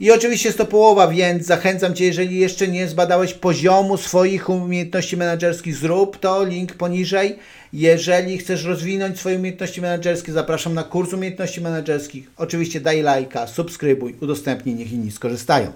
I 0.00 0.10
oczywiście 0.10 0.48
jest 0.48 0.58
to 0.58 0.66
połowa, 0.66 1.08
więc 1.08 1.46
zachęcam 1.46 1.94
Cię, 1.94 2.04
jeżeli 2.04 2.38
jeszcze 2.38 2.68
nie 2.68 2.88
zbadałeś 2.88 3.34
poziomu 3.34 3.96
swoich 3.96 4.48
umiejętności 4.48 5.16
menedżerskich, 5.16 5.76
zrób 5.76 6.18
to, 6.18 6.44
link 6.44 6.74
poniżej. 6.74 7.38
Jeżeli 7.72 8.38
chcesz 8.38 8.64
rozwinąć 8.64 9.18
swoje 9.18 9.36
umiejętności 9.36 9.80
menedżerskie, 9.80 10.32
zapraszam 10.32 10.74
na 10.74 10.82
kurs 10.82 11.12
umiejętności 11.12 11.60
menedżerskich. 11.60 12.30
Oczywiście 12.36 12.80
daj 12.80 13.02
lajka, 13.02 13.46
subskrybuj, 13.46 14.14
udostępnij, 14.20 14.74
niech 14.74 14.92
inni 14.92 15.10
skorzystają. 15.10 15.72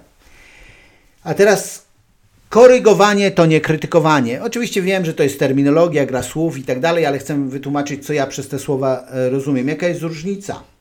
A 1.23 1.33
teraz 1.33 1.85
korygowanie 2.49 3.31
to 3.31 3.45
nie 3.45 3.61
krytykowanie. 3.61 4.43
Oczywiście 4.43 4.81
wiem, 4.81 5.05
że 5.05 5.13
to 5.13 5.23
jest 5.23 5.39
terminologia, 5.39 6.05
gra 6.05 6.23
słów 6.23 6.57
i 6.57 6.63
tak 6.63 6.79
dalej, 6.79 7.05
ale 7.05 7.19
chcę 7.19 7.49
wytłumaczyć, 7.49 8.05
co 8.05 8.13
ja 8.13 8.27
przez 8.27 8.47
te 8.47 8.59
słowa 8.59 9.05
e, 9.11 9.29
rozumiem. 9.29 9.67
Jaka 9.67 9.87
jest 9.87 10.01
różnica? 10.01 10.74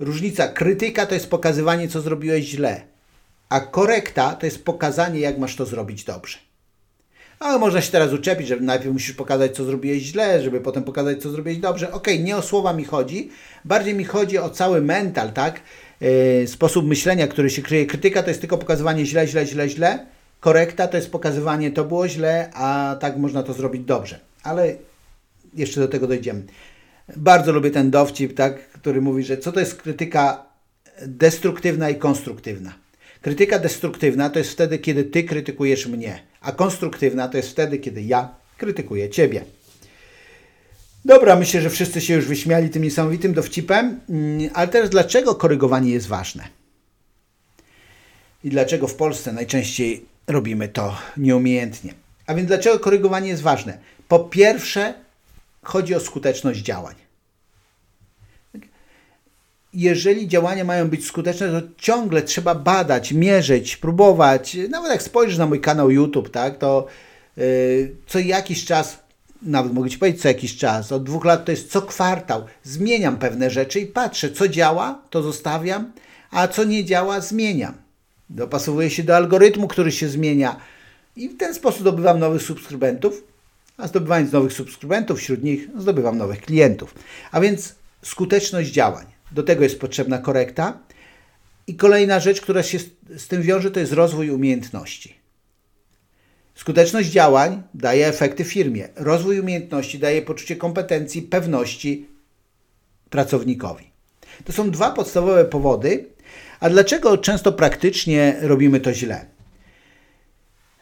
Różnica 0.00 0.48
krytyka 0.48 1.06
to 1.06 1.14
jest 1.14 1.30
pokazywanie, 1.30 1.88
co 1.88 2.00
zrobiłeś 2.00 2.44
źle, 2.44 2.80
a 3.48 3.60
korekta 3.60 4.32
to 4.34 4.46
jest 4.46 4.64
pokazanie, 4.64 5.20
jak 5.20 5.38
masz 5.38 5.56
to 5.56 5.66
zrobić 5.66 6.04
dobrze. 6.04 6.38
Ale 7.38 7.58
można 7.58 7.80
się 7.80 7.92
teraz 7.92 8.12
uczepić, 8.12 8.48
że 8.48 8.56
najpierw 8.56 8.92
musisz 8.92 9.12
pokazać, 9.12 9.56
co 9.56 9.64
zrobiłeś 9.64 10.02
źle, 10.02 10.42
żeby 10.42 10.60
potem 10.60 10.84
pokazać, 10.84 11.22
co 11.22 11.30
zrobiłeś 11.30 11.58
dobrze. 11.58 11.92
Ok, 11.92 12.06
nie 12.20 12.36
o 12.36 12.42
słowa 12.42 12.72
mi 12.72 12.84
chodzi, 12.84 13.30
bardziej 13.64 13.94
mi 13.94 14.04
chodzi 14.04 14.38
o 14.38 14.50
cały 14.50 14.80
mental, 14.80 15.32
tak? 15.32 15.60
Yy, 16.00 16.46
sposób 16.46 16.86
myślenia, 16.86 17.26
który 17.26 17.50
się 17.50 17.62
kryje. 17.62 17.86
Krytyka 17.86 18.22
to 18.22 18.28
jest 18.28 18.40
tylko 18.40 18.58
pokazywanie 18.58 19.06
źle, 19.06 19.28
źle, 19.28 19.46
źle, 19.46 19.68
źle. 19.68 20.06
Korekta 20.40 20.88
to 20.88 20.96
jest 20.96 21.10
pokazywanie, 21.10 21.70
to 21.70 21.84
było 21.84 22.08
źle, 22.08 22.50
a 22.54 22.96
tak 23.00 23.16
można 23.16 23.42
to 23.42 23.52
zrobić 23.52 23.82
dobrze. 23.84 24.20
Ale 24.42 24.74
jeszcze 25.54 25.80
do 25.80 25.88
tego 25.88 26.06
dojdziemy. 26.06 26.42
Bardzo 27.16 27.52
lubię 27.52 27.70
ten 27.70 27.90
dowcip, 27.90 28.34
tak, 28.34 28.68
który 28.68 29.00
mówi, 29.00 29.24
że 29.24 29.38
co 29.38 29.52
to 29.52 29.60
jest 29.60 29.74
krytyka 29.74 30.46
destruktywna 31.06 31.90
i 31.90 31.96
konstruktywna. 31.96 32.74
Krytyka 33.20 33.58
destruktywna 33.58 34.30
to 34.30 34.38
jest 34.38 34.50
wtedy, 34.50 34.78
kiedy 34.78 35.04
ty 35.04 35.24
krytykujesz 35.24 35.86
mnie, 35.86 36.22
a 36.40 36.52
konstruktywna 36.52 37.28
to 37.28 37.36
jest 37.36 37.50
wtedy, 37.50 37.78
kiedy 37.78 38.02
ja 38.02 38.34
krytykuję 38.58 39.10
ciebie. 39.10 39.44
Dobra, 41.04 41.36
myślę, 41.36 41.60
że 41.60 41.70
wszyscy 41.70 42.00
się 42.00 42.14
już 42.14 42.26
wyśmiali 42.26 42.70
tym 42.70 42.82
niesamowitym 42.82 43.34
dowcipem, 43.34 44.00
mm, 44.08 44.50
ale 44.54 44.68
teraz 44.68 44.90
dlaczego 44.90 45.34
korygowanie 45.34 45.90
jest 45.90 46.06
ważne? 46.06 46.44
I 48.44 48.50
dlaczego 48.50 48.86
w 48.86 48.94
Polsce 48.94 49.32
najczęściej 49.32 50.04
robimy 50.26 50.68
to 50.68 50.96
nieumiejętnie? 51.16 51.94
A 52.26 52.34
więc 52.34 52.48
dlaczego 52.48 52.78
korygowanie 52.78 53.28
jest 53.28 53.42
ważne? 53.42 53.78
Po 54.08 54.18
pierwsze, 54.18 54.94
chodzi 55.64 55.94
o 55.94 56.00
skuteczność 56.00 56.60
działań. 56.60 56.94
Jeżeli 59.74 60.28
działania 60.28 60.64
mają 60.64 60.88
być 60.88 61.06
skuteczne, 61.06 61.60
to 61.60 61.68
ciągle 61.78 62.22
trzeba 62.22 62.54
badać, 62.54 63.12
mierzyć, 63.12 63.76
próbować. 63.76 64.56
Nawet 64.70 64.90
jak 64.90 65.02
spojrzysz 65.02 65.38
na 65.38 65.46
mój 65.46 65.60
kanał 65.60 65.90
YouTube, 65.90 66.30
tak, 66.30 66.58
to 66.58 66.86
yy, 67.36 67.96
co 68.06 68.18
jakiś 68.18 68.64
czas, 68.64 68.98
nawet 69.42 69.72
mogę 69.72 69.90
Ci 69.90 69.98
powiedzieć 69.98 70.22
co 70.22 70.28
jakiś 70.28 70.56
czas, 70.56 70.92
od 70.92 71.04
dwóch 71.04 71.24
lat 71.24 71.44
to 71.44 71.50
jest 71.50 71.70
co 71.70 71.82
kwartał, 71.82 72.44
zmieniam 72.62 73.16
pewne 73.16 73.50
rzeczy 73.50 73.80
i 73.80 73.86
patrzę, 73.86 74.30
co 74.30 74.48
działa, 74.48 75.02
to 75.10 75.22
zostawiam, 75.22 75.92
a 76.30 76.48
co 76.48 76.64
nie 76.64 76.84
działa, 76.84 77.20
zmieniam. 77.20 77.74
Dopasowuję 78.30 78.90
się 78.90 79.02
do 79.02 79.16
algorytmu, 79.16 79.68
który 79.68 79.92
się 79.92 80.08
zmienia 80.08 80.56
i 81.16 81.28
w 81.28 81.36
ten 81.36 81.54
sposób 81.54 81.80
zdobywam 81.80 82.18
nowych 82.18 82.42
subskrybentów 82.42 83.33
a 83.76 83.88
zdobywając 83.88 84.32
nowych 84.32 84.52
subskrybentów, 84.52 85.18
wśród 85.18 85.42
nich 85.42 85.68
zdobywam 85.78 86.18
nowych 86.18 86.40
klientów. 86.40 86.94
A 87.32 87.40
więc 87.40 87.74
skuteczność 88.02 88.70
działań. 88.70 89.06
Do 89.32 89.42
tego 89.42 89.62
jest 89.62 89.80
potrzebna 89.80 90.18
korekta. 90.18 90.78
I 91.66 91.74
kolejna 91.76 92.20
rzecz, 92.20 92.40
która 92.40 92.62
się 92.62 92.78
z 93.16 93.28
tym 93.28 93.42
wiąże, 93.42 93.70
to 93.70 93.80
jest 93.80 93.92
rozwój 93.92 94.30
umiejętności. 94.30 95.14
Skuteczność 96.54 97.08
działań 97.08 97.62
daje 97.74 98.06
efekty 98.06 98.44
firmie. 98.44 98.88
Rozwój 98.96 99.40
umiejętności 99.40 99.98
daje 99.98 100.22
poczucie 100.22 100.56
kompetencji, 100.56 101.22
pewności 101.22 102.06
pracownikowi. 103.10 103.90
To 104.44 104.52
są 104.52 104.70
dwa 104.70 104.90
podstawowe 104.90 105.44
powody. 105.44 106.04
A 106.60 106.70
dlaczego 106.70 107.18
często 107.18 107.52
praktycznie 107.52 108.36
robimy 108.40 108.80
to 108.80 108.94
źle? 108.94 109.33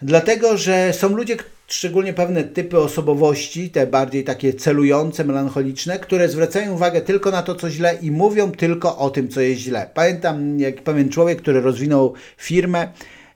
Dlatego, 0.02 0.56
że 0.56 0.92
są 0.92 1.08
ludzie, 1.08 1.36
szczególnie 1.66 2.12
pewne 2.12 2.44
typy 2.44 2.78
osobowości, 2.78 3.70
te 3.70 3.86
bardziej 3.86 4.24
takie 4.24 4.54
celujące, 4.54 5.24
melancholiczne, 5.24 5.98
które 5.98 6.28
zwracają 6.28 6.74
uwagę 6.74 7.00
tylko 7.00 7.30
na 7.30 7.42
to, 7.42 7.54
co 7.54 7.70
źle 7.70 7.98
i 8.02 8.10
mówią 8.10 8.52
tylko 8.52 8.98
o 8.98 9.10
tym, 9.10 9.28
co 9.28 9.40
jest 9.40 9.60
źle. 9.60 9.90
Pamiętam, 9.94 10.60
jak 10.60 10.82
pewien 10.82 11.08
człowiek, 11.08 11.42
który 11.42 11.60
rozwinął 11.60 12.14
firmę 12.36 12.88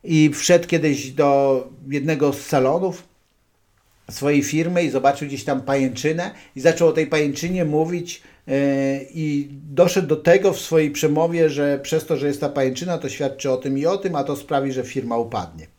i 0.05 0.31
wszedł 0.35 0.67
kiedyś 0.67 1.11
do 1.11 1.69
jednego 1.89 2.33
z 2.33 2.41
salonów 2.41 3.03
swojej 4.11 4.43
firmy 4.43 4.85
i 4.85 4.91
zobaczył 4.91 5.29
gdzieś 5.29 5.45
tam 5.45 5.61
pajęczynę 5.61 6.31
i 6.57 6.61
zaczął 6.61 6.89
o 6.89 6.93
tej 6.93 7.07
pajęczynie 7.07 7.65
mówić 7.65 8.23
yy, 8.47 8.55
i 9.15 9.49
doszedł 9.51 10.09
do 10.09 10.17
tego 10.17 10.53
w 10.53 10.61
swojej 10.61 10.91
przemowie, 10.91 11.51
że 11.51 11.79
przez 11.83 12.07
to, 12.07 12.17
że 12.17 12.27
jest 12.27 12.41
ta 12.41 12.49
pajęczyna, 12.49 12.99
to 12.99 13.09
świadczy 13.09 13.51
o 13.51 13.57
tym 13.57 13.79
i 13.79 13.87
o 13.87 13.97
tym, 13.97 14.17
a 14.17 14.25
to 14.25 14.37
sprawi, 14.37 14.73
że 14.73 14.85
firma 14.85 15.17
upadnie 15.17 15.76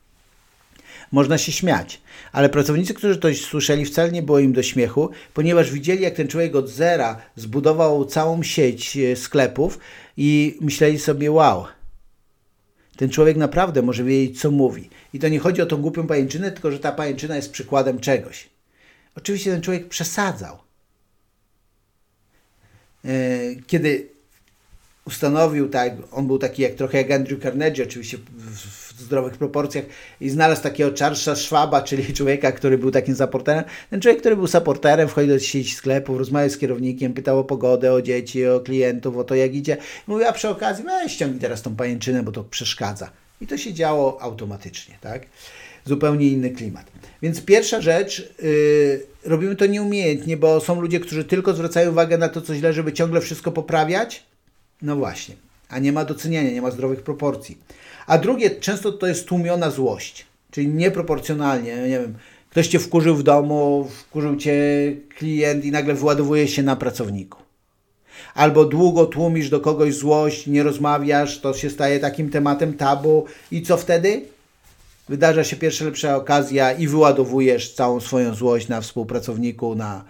można 1.12 1.38
się 1.38 1.52
śmiać. 1.52 2.02
Ale 2.32 2.50
pracownicy, 2.50 2.94
którzy 2.94 3.18
to 3.18 3.34
słyszeli, 3.34 3.86
wcale 3.86 4.12
nie 4.12 4.24
było 4.24 4.40
im 4.40 4.54
do 4.54 4.64
śmiechu, 4.64 5.10
ponieważ 5.34 5.72
widzieli, 5.72 6.04
jak 6.04 6.14
ten 6.14 6.28
człowiek 6.28 6.56
od 6.56 6.70
zera 6.70 7.22
zbudował 7.36 8.06
całą 8.06 8.44
sieć 8.44 8.98
e, 8.98 9.16
sklepów 9.16 9.80
i 10.18 10.58
myśleli 10.62 11.00
sobie, 11.00 11.32
wow, 11.32 11.66
ten 12.98 13.10
człowiek 13.10 13.38
naprawdę 13.38 13.82
może 13.82 14.04
wiedzieć, 14.04 14.42
co 14.42 14.52
mówi. 14.52 14.90
I 15.14 15.20
to 15.20 15.28
nie 15.28 15.40
chodzi 15.40 15.62
o 15.62 15.66
tą 15.66 15.78
głupią 15.78 16.08
pajęczynę, 16.08 16.52
tylko 16.52 16.72
że 16.72 16.80
ta 16.80 16.92
pajęczyna 16.92 17.36
jest 17.36 17.52
przykładem 17.52 18.00
czegoś. 18.00 18.50
Oczywiście 19.16 19.52
ten 19.52 19.62
człowiek 19.62 19.88
przesadzał. 19.88 20.58
E, 23.06 23.10
kiedy 23.68 24.10
ustanowił, 25.06 25.70
tak, 25.70 25.94
on 26.12 26.28
był 26.28 26.38
taki 26.38 26.62
jak 26.62 26.74
trochę 26.74 26.98
jak 26.98 27.12
Andrew 27.12 27.42
Carnegie, 27.42 27.84
oczywiście 27.84 28.18
w, 28.98 29.02
zdrowych 29.02 29.38
proporcjach 29.38 29.86
i 30.22 30.30
znalazł 30.30 30.64
takiego 30.64 30.92
Charlesa 31.00 31.36
Schwaba, 31.36 31.82
czyli 31.82 32.14
człowieka, 32.18 32.52
który 32.52 32.78
był 32.78 32.92
takim 32.92 33.16
supporterem. 33.16 33.64
Ten 33.90 34.02
człowiek, 34.02 34.20
który 34.20 34.36
był 34.36 34.48
supporterem, 34.48 35.08
wchodził 35.08 35.30
do 35.30 35.40
sieci 35.40 35.76
sklepów, 35.76 36.18
rozmawiał 36.18 36.50
z 36.50 36.58
kierownikiem, 36.58 37.14
pytał 37.14 37.40
o 37.40 37.44
pogodę, 37.44 37.94
o 37.94 38.02
dzieci, 38.02 38.48
o 38.48 38.60
klientów, 38.60 39.18
o 39.18 39.24
to 39.24 39.36
jak 39.36 39.56
idzie. 39.56 39.78
Mówił, 40.08 40.28
a 40.28 40.34
przy 40.34 40.50
okazji 40.50 40.84
weź 40.84 41.12
ściągnij 41.12 41.42
teraz 41.42 41.62
tą 41.62 41.76
pajęczynę, 41.76 42.24
bo 42.24 42.32
to 42.32 42.44
przeszkadza. 42.44 43.10
I 43.42 43.48
to 43.48 43.58
się 43.58 43.74
działo 43.74 44.22
automatycznie, 44.22 44.98
tak? 45.02 45.26
zupełnie 45.88 46.28
inny 46.28 46.50
klimat. 46.50 46.92
Więc 47.22 47.42
pierwsza 47.42 47.82
rzecz, 47.82 48.34
yy, 48.42 49.06
robimy 49.26 49.56
to 49.56 49.66
nieumiejętnie, 49.66 50.38
bo 50.38 50.60
są 50.60 50.82
ludzie, 50.82 51.00
którzy 51.00 51.24
tylko 51.24 51.54
zwracają 51.54 51.92
uwagę 51.92 52.18
na 52.18 52.30
to, 52.30 52.42
co 52.42 52.56
źle, 52.56 52.74
żeby 52.74 52.94
ciągle 52.94 53.22
wszystko 53.22 53.52
poprawiać. 53.52 54.24
No 54.82 54.96
właśnie, 54.96 55.36
a 55.70 55.80
nie 55.80 55.92
ma 55.92 56.06
doceniania, 56.06 56.52
nie 56.52 56.62
ma 56.62 56.72
zdrowych 56.72 57.04
proporcji. 57.04 57.58
A 58.08 58.18
drugie, 58.18 58.52
często 58.52 58.92
to 58.92 59.08
jest 59.08 59.28
tłumiona 59.28 59.72
złość, 59.72 60.26
czyli 60.52 60.68
nieproporcjonalnie, 60.68 61.76
nie 61.76 62.00
wiem, 62.00 62.16
ktoś 62.50 62.68
cię 62.68 62.80
wkurzył 62.80 63.16
w 63.16 63.24
domu, 63.24 63.90
wkurzył 64.00 64.36
cię 64.36 64.56
klient 65.18 65.66
i 65.66 65.72
nagle 65.72 65.94
wyładowuje 65.94 66.48
się 66.48 66.64
na 66.64 66.76
pracowniku. 66.76 67.42
Albo 68.36 68.66
długo 68.66 69.06
tłumisz 69.06 69.50
do 69.50 69.60
kogoś 69.60 69.96
złość, 69.96 70.48
nie 70.48 70.64
rozmawiasz, 70.64 71.42
to 71.42 71.54
się 71.54 71.70
staje 71.70 72.00
takim 72.00 72.30
tematem 72.30 72.74
tabu 72.74 73.26
i 73.52 73.62
co 73.62 73.78
wtedy? 73.78 74.22
Wydarza 75.10 75.44
się 75.44 75.56
pierwsza 75.56 75.86
lepsza 75.86 76.16
okazja 76.16 76.72
i 76.72 76.88
wyładowujesz 76.88 77.74
całą 77.74 78.00
swoją 78.00 78.36
złość 78.36 78.68
na 78.68 78.82
współpracowniku, 78.82 79.76
na 79.76 80.04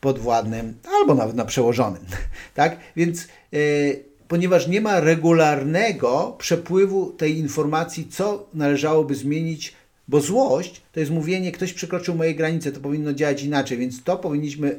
podwładnym, 0.00 0.74
albo 1.00 1.14
nawet 1.14 1.36
na 1.36 1.44
przełożonym. 1.44 2.04
tak? 2.54 2.76
Więc 2.96 3.28
yy, 3.52 4.04
ponieważ 4.28 4.68
nie 4.68 4.80
ma 4.80 5.00
regularnego 5.00 6.36
przepływu 6.38 7.12
tej 7.12 7.38
informacji, 7.38 8.08
co 8.08 8.46
należałoby 8.54 9.14
zmienić, 9.14 9.74
bo 10.08 10.20
złość 10.20 10.82
to 10.92 11.00
jest 11.00 11.12
mówienie, 11.12 11.52
ktoś 11.52 11.72
przekroczył 11.72 12.14
moje 12.14 12.34
granice, 12.34 12.72
to 12.72 12.80
powinno 12.80 13.12
działać 13.12 13.42
inaczej, 13.42 13.78
więc 13.78 14.02
to 14.02 14.16
powinniśmy 14.16 14.78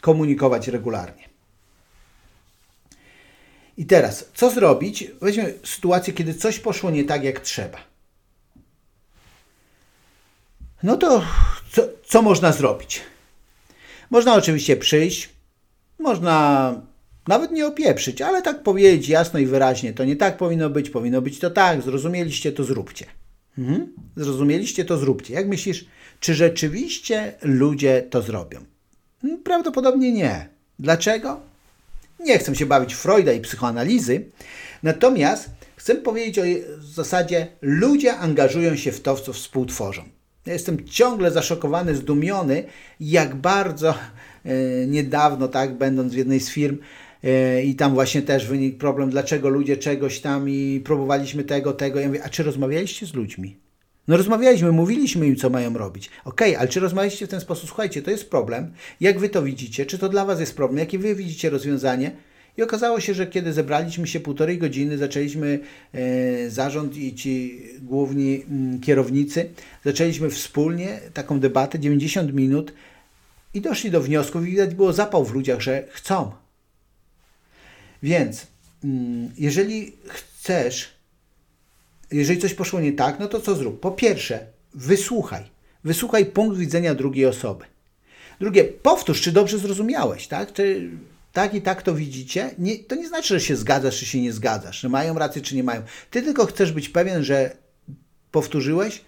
komunikować 0.00 0.68
regularnie. 0.68 1.28
I 3.76 3.86
teraz, 3.86 4.28
co 4.34 4.50
zrobić? 4.50 5.10
Weźmy 5.20 5.54
sytuację, 5.64 6.12
kiedy 6.12 6.34
coś 6.34 6.58
poszło 6.58 6.90
nie 6.90 7.04
tak, 7.04 7.24
jak 7.24 7.40
trzeba. 7.40 7.78
No 10.82 10.96
to 10.96 11.22
co, 11.72 11.82
co 12.06 12.22
można 12.22 12.52
zrobić? 12.52 13.00
Można 14.10 14.34
oczywiście 14.34 14.76
przyjść, 14.76 15.28
można 15.98 16.74
nawet 17.26 17.50
nie 17.50 17.66
opieprzyć, 17.66 18.22
ale 18.22 18.42
tak 18.42 18.62
powiedzieć 18.62 19.08
jasno 19.08 19.38
i 19.40 19.46
wyraźnie. 19.46 19.92
To 19.92 20.04
nie 20.04 20.16
tak 20.16 20.36
powinno 20.36 20.70
być, 20.70 20.90
powinno 20.90 21.22
być 21.22 21.38
to 21.38 21.50
tak. 21.50 21.82
Zrozumieliście, 21.82 22.52
to 22.52 22.64
zróbcie. 22.64 23.06
Mhm. 23.58 23.92
Zrozumieliście, 24.16 24.84
to 24.84 24.96
zróbcie. 24.96 25.34
Jak 25.34 25.48
myślisz, 25.48 25.86
czy 26.20 26.34
rzeczywiście 26.34 27.34
ludzie 27.42 28.06
to 28.10 28.22
zrobią? 28.22 28.60
Hmm, 29.22 29.42
prawdopodobnie 29.42 30.12
nie. 30.12 30.48
Dlaczego? 30.78 31.40
Nie 32.20 32.38
chcę 32.38 32.54
się 32.54 32.66
bawić 32.66 32.94
Freuda 32.94 33.32
i 33.32 33.40
psychoanalizy, 33.40 34.24
natomiast 34.82 35.50
chcę 35.76 35.94
powiedzieć 35.94 36.38
o 36.38 36.42
zasadzie 36.80 37.46
ludzie 37.62 38.16
angażują 38.16 38.76
się 38.76 38.92
w 38.92 39.00
to, 39.00 39.16
co 39.16 39.32
współtworzą. 39.32 40.02
Ja 40.46 40.52
jestem 40.52 40.84
ciągle 40.84 41.30
zaszokowany, 41.30 41.94
zdumiony, 41.94 42.64
jak 43.00 43.34
bardzo 43.34 43.94
e, 44.44 44.54
niedawno, 44.86 45.48
tak, 45.48 45.74
będąc 45.74 46.12
w 46.12 46.16
jednej 46.16 46.40
z 46.40 46.50
firm, 46.50 46.78
i 47.64 47.74
tam 47.74 47.94
właśnie 47.94 48.22
też 48.22 48.46
wynikł 48.46 48.78
problem, 48.78 49.10
dlaczego 49.10 49.48
ludzie 49.48 49.76
czegoś 49.76 50.20
tam 50.20 50.48
i 50.48 50.80
próbowaliśmy 50.84 51.44
tego, 51.44 51.72
tego. 51.72 52.00
Ja 52.00 52.06
mówię, 52.06 52.24
a 52.24 52.28
czy 52.28 52.42
rozmawialiście 52.42 53.06
z 53.06 53.14
ludźmi? 53.14 53.56
No 54.08 54.16
rozmawialiśmy, 54.16 54.72
mówiliśmy 54.72 55.26
im, 55.26 55.36
co 55.36 55.50
mają 55.50 55.74
robić. 55.74 56.10
Okej, 56.24 56.50
okay, 56.50 56.60
ale 56.60 56.68
czy 56.68 56.80
rozmawialiście 56.80 57.26
w 57.26 57.30
ten 57.30 57.40
sposób? 57.40 57.68
Słuchajcie, 57.68 58.02
to 58.02 58.10
jest 58.10 58.30
problem. 58.30 58.72
Jak 59.00 59.18
wy 59.18 59.28
to 59.28 59.42
widzicie? 59.42 59.86
Czy 59.86 59.98
to 59.98 60.08
dla 60.08 60.24
was 60.24 60.40
jest 60.40 60.56
problem? 60.56 60.78
Jakie 60.78 60.98
wy 60.98 61.14
widzicie 61.14 61.50
rozwiązanie? 61.50 62.10
I 62.56 62.62
okazało 62.62 63.00
się, 63.00 63.14
że 63.14 63.26
kiedy 63.26 63.52
zebraliśmy 63.52 64.06
się 64.06 64.20
półtorej 64.20 64.58
godziny, 64.58 64.98
zaczęliśmy 64.98 65.58
e, 65.92 66.50
zarząd 66.50 66.96
i 66.96 67.14
ci 67.14 67.62
główni 67.82 68.34
m, 68.34 68.42
mm, 68.50 68.80
kierownicy, 68.80 69.50
zaczęliśmy 69.84 70.30
wspólnie 70.30 71.00
taką 71.14 71.40
debatę 71.40 71.78
90 71.78 72.34
minut 72.34 72.72
i 73.54 73.60
doszli 73.60 73.90
do 73.90 74.00
wniosków 74.00 74.46
i 74.46 74.50
widać 74.50 74.74
było 74.74 74.92
zapał 74.92 75.24
w 75.24 75.34
ludziach, 75.34 75.60
że 75.60 75.84
chcą. 75.90 76.32
Więc 78.02 78.46
mm, 78.84 79.32
jeżeli 79.38 79.92
chcesz, 80.08 80.88
jeżeli 82.10 82.40
coś 82.40 82.54
poszło 82.54 82.80
nie 82.80 82.92
tak, 82.92 83.18
no 83.20 83.28
to 83.28 83.40
co 83.40 83.54
zrób? 83.54 83.80
Po 83.80 83.90
pierwsze, 83.90 84.46
wysłuchaj. 84.74 85.44
Wysłuchaj 85.84 86.26
punkt 86.26 86.58
widzenia 86.58 86.94
drugiej 86.94 87.26
osoby. 87.26 87.64
Drugie, 88.40 88.64
powtórz, 88.64 89.20
czy 89.20 89.32
dobrze 89.32 89.58
zrozumiałeś, 89.58 90.28
tak? 90.28 90.52
Czy 90.52 90.90
tak 91.32 91.54
i 91.54 91.62
tak 91.62 91.82
to 91.82 91.94
widzicie? 91.94 92.50
Nie, 92.58 92.78
to 92.78 92.94
nie 92.94 93.08
znaczy, 93.08 93.28
że 93.28 93.40
się 93.40 93.56
zgadzasz, 93.56 93.98
czy 93.98 94.06
się 94.06 94.20
nie 94.20 94.32
zgadzasz, 94.32 94.80
że 94.80 94.88
mają 94.88 95.18
rację, 95.18 95.42
czy 95.42 95.56
nie 95.56 95.62
mają. 95.62 95.82
Ty 96.10 96.22
tylko 96.22 96.46
chcesz 96.46 96.72
być 96.72 96.88
pewien, 96.88 97.24
że 97.24 97.56
powtórzyłeś 98.30 99.04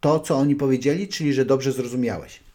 to, 0.00 0.20
co 0.20 0.36
oni 0.36 0.56
powiedzieli, 0.56 1.08
czyli 1.08 1.34
że 1.34 1.44
dobrze 1.44 1.72
zrozumiałeś 1.72 2.45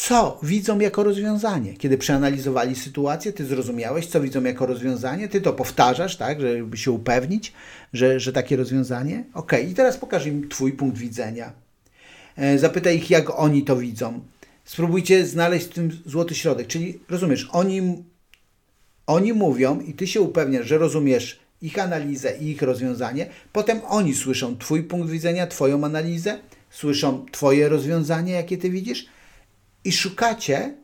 co 0.00 0.38
widzą 0.42 0.78
jako 0.78 1.02
rozwiązanie. 1.02 1.74
Kiedy 1.74 1.98
przeanalizowali 1.98 2.76
sytuację, 2.76 3.32
ty 3.32 3.44
zrozumiałeś, 3.44 4.06
co 4.06 4.20
widzą 4.20 4.42
jako 4.44 4.66
rozwiązanie, 4.66 5.28
ty 5.28 5.40
to 5.40 5.52
powtarzasz, 5.52 6.16
tak, 6.16 6.40
żeby 6.40 6.76
się 6.76 6.90
upewnić, 6.90 7.52
że, 7.92 8.20
że 8.20 8.32
takie 8.32 8.56
rozwiązanie. 8.56 9.24
Ok, 9.34 9.52
i 9.70 9.74
teraz 9.74 9.96
pokaż 9.96 10.26
im 10.26 10.48
Twój 10.48 10.72
punkt 10.72 10.98
widzenia. 10.98 11.52
E, 12.36 12.58
zapytaj 12.58 12.96
ich, 12.96 13.10
jak 13.10 13.38
oni 13.40 13.62
to 13.62 13.76
widzą. 13.76 14.20
Spróbujcie 14.64 15.26
znaleźć 15.26 15.66
w 15.66 15.72
tym 15.72 16.02
złoty 16.06 16.34
środek. 16.34 16.66
Czyli 16.66 16.98
rozumiesz, 17.08 17.48
oni, 17.52 18.04
oni 19.06 19.32
mówią 19.32 19.80
i 19.80 19.94
ty 19.94 20.06
się 20.06 20.20
upewniasz, 20.20 20.66
że 20.66 20.78
rozumiesz 20.78 21.40
ich 21.62 21.78
analizę 21.78 22.38
i 22.38 22.50
ich 22.50 22.62
rozwiązanie. 22.62 23.26
Potem 23.52 23.80
oni 23.88 24.14
słyszą 24.14 24.58
Twój 24.58 24.82
punkt 24.82 25.10
widzenia, 25.10 25.46
Twoją 25.46 25.84
analizę, 25.84 26.38
słyszą 26.70 27.26
Twoje 27.32 27.68
rozwiązanie, 27.68 28.32
jakie 28.32 28.58
ty 28.58 28.70
widzisz 28.70 29.06
i 29.84 29.92
szukacie 29.92 30.74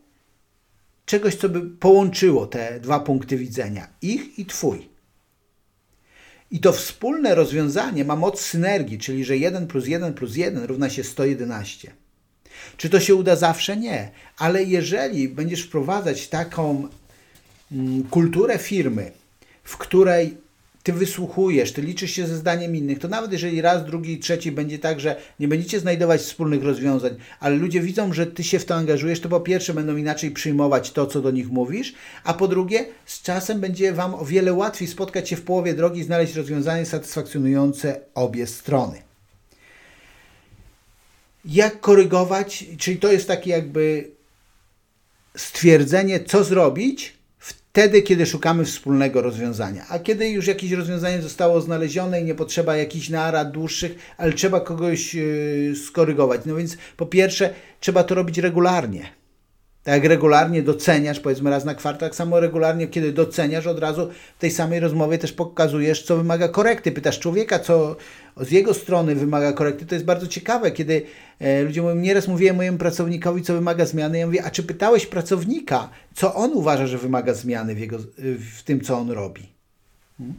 czegoś, 1.05 1.35
co 1.35 1.49
by 1.49 1.61
połączyło 1.61 2.47
te 2.47 2.79
dwa 2.79 2.99
punkty 2.99 3.37
widzenia, 3.37 3.87
ich 4.01 4.39
i 4.39 4.45
Twój. 4.45 4.89
I 6.51 6.59
to 6.59 6.73
wspólne 6.73 7.35
rozwiązanie 7.35 8.05
ma 8.05 8.15
moc 8.15 8.41
synergii, 8.41 8.97
czyli 8.97 9.25
że 9.25 9.37
1 9.37 9.67
plus 9.67 9.87
1 9.87 10.13
plus 10.13 10.35
1 10.35 10.63
równa 10.63 10.89
się 10.89 11.03
111. 11.03 11.91
Czy 12.77 12.89
to 12.89 12.99
się 12.99 13.15
uda 13.15 13.35
zawsze? 13.35 13.77
Nie. 13.77 14.11
Ale 14.37 14.63
jeżeli 14.63 15.29
będziesz 15.29 15.61
wprowadzać 15.61 16.27
taką 16.27 16.87
mm, 17.71 18.03
kulturę 18.03 18.57
firmy, 18.57 19.11
w 19.63 19.77
której 19.77 20.37
ty 20.87 20.93
wysłuchujesz, 20.93 21.71
ty 21.71 21.81
liczysz 21.81 22.11
się 22.11 22.27
ze 22.27 22.37
zdaniem 22.37 22.75
innych, 22.75 22.99
to 22.99 23.07
nawet 23.07 23.31
jeżeli 23.31 23.61
raz, 23.61 23.85
drugi, 23.85 24.19
trzeci 24.19 24.51
będzie 24.51 24.79
tak, 24.79 24.99
że 24.99 25.15
nie 25.39 25.47
będziecie 25.47 25.79
znajdować 25.79 26.21
wspólnych 26.21 26.63
rozwiązań, 26.63 27.15
ale 27.39 27.55
ludzie 27.55 27.81
widzą, 27.81 28.13
że 28.13 28.27
ty 28.27 28.43
się 28.43 28.59
w 28.59 28.65
to 28.65 28.75
angażujesz, 28.75 29.19
to 29.19 29.29
po 29.29 29.39
pierwsze 29.39 29.73
będą 29.73 29.95
inaczej 29.95 30.31
przyjmować 30.31 30.91
to, 30.91 31.07
co 31.07 31.21
do 31.21 31.31
nich 31.31 31.49
mówisz, 31.49 31.93
a 32.23 32.33
po 32.33 32.47
drugie 32.47 32.85
z 33.05 33.21
czasem 33.21 33.59
będzie 33.59 33.93
wam 33.93 34.15
o 34.15 34.25
wiele 34.25 34.53
łatwiej 34.53 34.87
spotkać 34.87 35.29
się 35.29 35.35
w 35.35 35.41
połowie 35.41 35.73
drogi 35.73 35.99
i 35.99 36.03
znaleźć 36.03 36.35
rozwiązanie 36.35 36.85
satysfakcjonujące 36.85 37.99
obie 38.15 38.47
strony. 38.47 39.01
Jak 41.45 41.79
korygować, 41.79 42.65
czyli 42.77 42.97
to 42.97 43.11
jest 43.11 43.27
takie 43.27 43.51
jakby 43.51 44.11
stwierdzenie, 45.35 46.19
co 46.19 46.43
zrobić, 46.43 47.16
wtedy, 47.77 48.01
kiedy 48.01 48.25
szukamy 48.25 48.65
wspólnego 48.65 49.21
rozwiązania. 49.21 49.85
A 49.89 49.99
kiedy 49.99 50.29
już 50.29 50.47
jakieś 50.47 50.71
rozwiązanie 50.71 51.21
zostało 51.21 51.61
znalezione 51.61 52.21
i 52.21 52.23
nie 52.23 52.35
potrzeba 52.35 52.77
jakichś 52.77 53.09
narad 53.09 53.51
dłuższych, 53.51 53.95
ale 54.17 54.33
trzeba 54.33 54.59
kogoś 54.59 55.13
yy, 55.13 55.73
skorygować. 55.85 56.41
No 56.45 56.55
więc 56.55 56.77
po 56.97 57.05
pierwsze, 57.05 57.53
trzeba 57.79 58.03
to 58.03 58.15
robić 58.15 58.37
regularnie. 58.37 59.09
Tak 59.87 60.03
jak 60.03 60.05
regularnie 60.05 60.63
doceniasz, 60.63 61.19
powiedzmy 61.19 61.49
raz 61.49 61.65
na 61.65 61.75
kwartał, 61.75 62.09
tak 62.09 62.15
samo 62.15 62.39
regularnie, 62.39 62.87
kiedy 62.87 63.13
doceniasz, 63.13 63.67
od 63.67 63.79
razu 63.79 64.09
w 64.37 64.41
tej 64.41 64.51
samej 64.51 64.79
rozmowie 64.79 65.17
też 65.17 65.33
pokazujesz, 65.33 66.03
co 66.03 66.17
wymaga 66.17 66.47
korekty. 66.47 66.91
Pytasz 66.91 67.19
człowieka, 67.19 67.59
co 67.59 67.95
z 68.37 68.51
jego 68.51 68.73
strony 68.73 69.15
wymaga 69.15 69.53
korekty. 69.53 69.85
To 69.85 69.95
jest 69.95 70.05
bardzo 70.05 70.27
ciekawe, 70.27 70.71
kiedy 70.71 71.01
e, 71.39 71.63
ludzie 71.63 71.81
mówią, 71.81 71.95
nieraz 71.95 72.27
mówiłem 72.27 72.55
mojemu 72.55 72.77
pracownikowi, 72.77 73.41
co 73.41 73.53
wymaga 73.53 73.85
zmiany. 73.85 74.19
Ja 74.19 74.25
mówię, 74.25 74.43
a 74.43 74.51
czy 74.51 74.63
pytałeś 74.63 75.05
pracownika, 75.05 75.89
co 76.15 76.35
on 76.35 76.51
uważa, 76.53 76.87
że 76.87 76.97
wymaga 76.97 77.33
zmiany 77.33 77.75
w, 77.75 77.79
jego, 77.79 77.97
w 78.57 78.63
tym, 78.63 78.81
co 78.81 78.97
on 78.97 79.11
robi? 79.11 79.49
Hmm? 80.17 80.35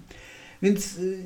Więc 0.62 0.98
y, 0.98 1.18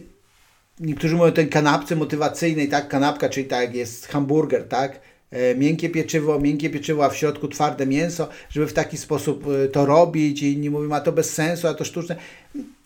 niektórzy 0.81 1.15
mówią 1.15 1.29
o 1.29 1.33
tej 1.33 1.49
kanapce 1.49 1.97
motywacyjnej, 1.97 2.69
tak, 2.69 2.89
kanapka, 2.89 3.29
czyli 3.29 3.47
tak 3.47 3.75
jest 3.75 4.07
hamburger, 4.07 4.69
tak, 4.69 5.01
E, 5.01 5.12
miękkie 5.57 5.91
pieczywo, 5.91 6.39
miękkie 6.39 6.71
pieczywo, 6.71 7.05
a 7.05 7.09
w 7.09 7.17
środku 7.17 7.49
twarde 7.49 7.87
mięso, 7.87 8.29
żeby 8.51 8.67
w 8.67 8.73
taki 8.73 8.97
sposób 8.97 9.45
e, 9.65 9.69
to 9.69 9.87
robić 9.87 10.43
i 10.43 10.53
inni 10.53 10.71
mówią, 10.71 10.93
a 10.93 11.01
to 11.01 11.13
bez 11.13 11.35
sensu, 11.35 11.69
a 11.69 11.75
to 11.75 11.85
sztuczne. 11.85 12.17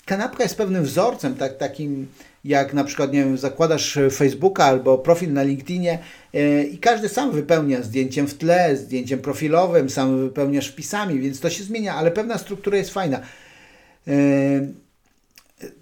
Kanapka 0.05 0.43
jest 0.43 0.57
pewnym 0.57 0.85
wzorcem, 0.85 1.35
tak, 1.35 1.57
takim 1.57 2.07
jak 2.45 2.75
na 2.75 2.85
przykład, 2.85 3.13
nie 3.13 3.25
wiem, 3.25 3.39
zakładasz 3.39 3.99
Facebooka 4.13 4.65
albo 4.65 4.99
profil 4.99 5.33
na 5.33 5.43
LinkedInie 5.43 5.99
yy, 6.33 6.65
i 6.65 6.79
każdy 6.79 7.09
sam 7.09 7.33
wypełnia 7.33 7.83
zdjęciem 7.83 8.27
w 8.27 8.35
tle, 8.35 8.77
zdjęciem 8.77 9.19
profilowym, 9.19 9.91
sam 9.91 10.21
wypełniasz 10.21 10.69
wpisami, 10.69 11.21
więc 11.21 11.41
to 11.41 11.51
się 11.51 11.65
zmienia, 11.65 11.95
ale 11.95 12.11
pewna 12.11 12.39
struktura 12.39 12.79
jest 12.79 12.91
fajna. 12.91 13.21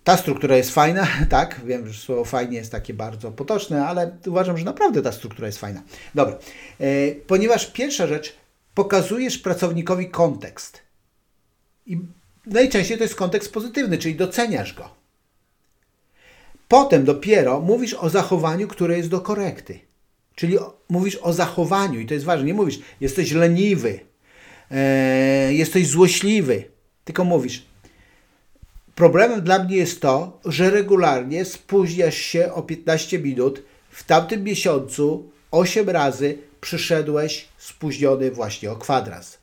Ta 0.05 0.17
struktura 0.17 0.57
jest 0.57 0.71
fajna, 0.71 1.09
tak, 1.31 1.61
wiem, 1.65 1.89
że 1.89 2.01
słowo 2.01 2.25
fajnie 2.25 2.57
jest 2.57 2.73
takie 2.73 2.95
bardzo 2.95 3.33
potoczne, 3.33 3.87
ale 3.87 4.17
uważam, 4.27 4.59
że 4.59 4.65
naprawdę 4.65 5.03
ta 5.03 5.13
struktura 5.13 5.47
jest 5.47 5.59
fajna. 5.59 5.83
Dobra, 6.15 6.39
e, 6.81 7.15
ponieważ 7.27 7.73
pierwsza 7.73 8.07
rzecz, 8.07 8.37
pokazujesz 8.75 9.39
pracownikowi 9.39 10.11
kontekst. 10.11 10.83
I 11.87 11.99
najczęściej 12.47 12.99
to 12.99 13.05
jest 13.05 13.15
kontekst 13.15 13.53
pozytywny, 13.53 13.99
czyli 13.99 14.15
doceniasz 14.15 14.75
go. 14.75 14.91
Potem 16.69 17.05
dopiero 17.05 17.61
mówisz 17.61 17.95
o 17.95 18.11
zachowaniu, 18.11 18.69
które 18.69 18.97
jest 18.97 19.09
do 19.09 19.21
korekty. 19.21 19.81
Czyli 20.35 20.59
mówisz 20.89 21.17
o 21.17 21.33
zachowaniu 21.33 22.01
i 22.01 22.07
to 22.07 22.15
jest 22.15 22.27
ważne. 22.27 22.47
Nie 22.47 22.55
mówisz, 22.55 22.79
jesteś 23.01 23.33
leniwy, 23.33 24.01
e, 24.71 25.55
jesteś 25.55 25.89
złośliwy, 25.89 26.65
tylko 27.05 27.25
mówisz, 27.25 27.67
Problemem 28.95 29.41
dla 29.41 29.65
mnie 29.65 29.77
jest 29.77 30.01
to, 30.01 30.41
że 30.45 30.71
regularnie 30.71 31.45
spóźniasz 31.45 32.17
się 32.17 32.53
o 32.53 32.63
15 32.63 33.19
minut. 33.19 33.63
W 33.91 34.05
tamtym 34.05 34.45
miesiącu 34.45 35.31
8 35.51 35.91
razy 35.91 36.39
przyszedłeś 36.61 37.49
spóźniony 37.59 38.31
właśnie 38.31 38.71
o 38.71 38.77
kwadrans. 38.77 39.39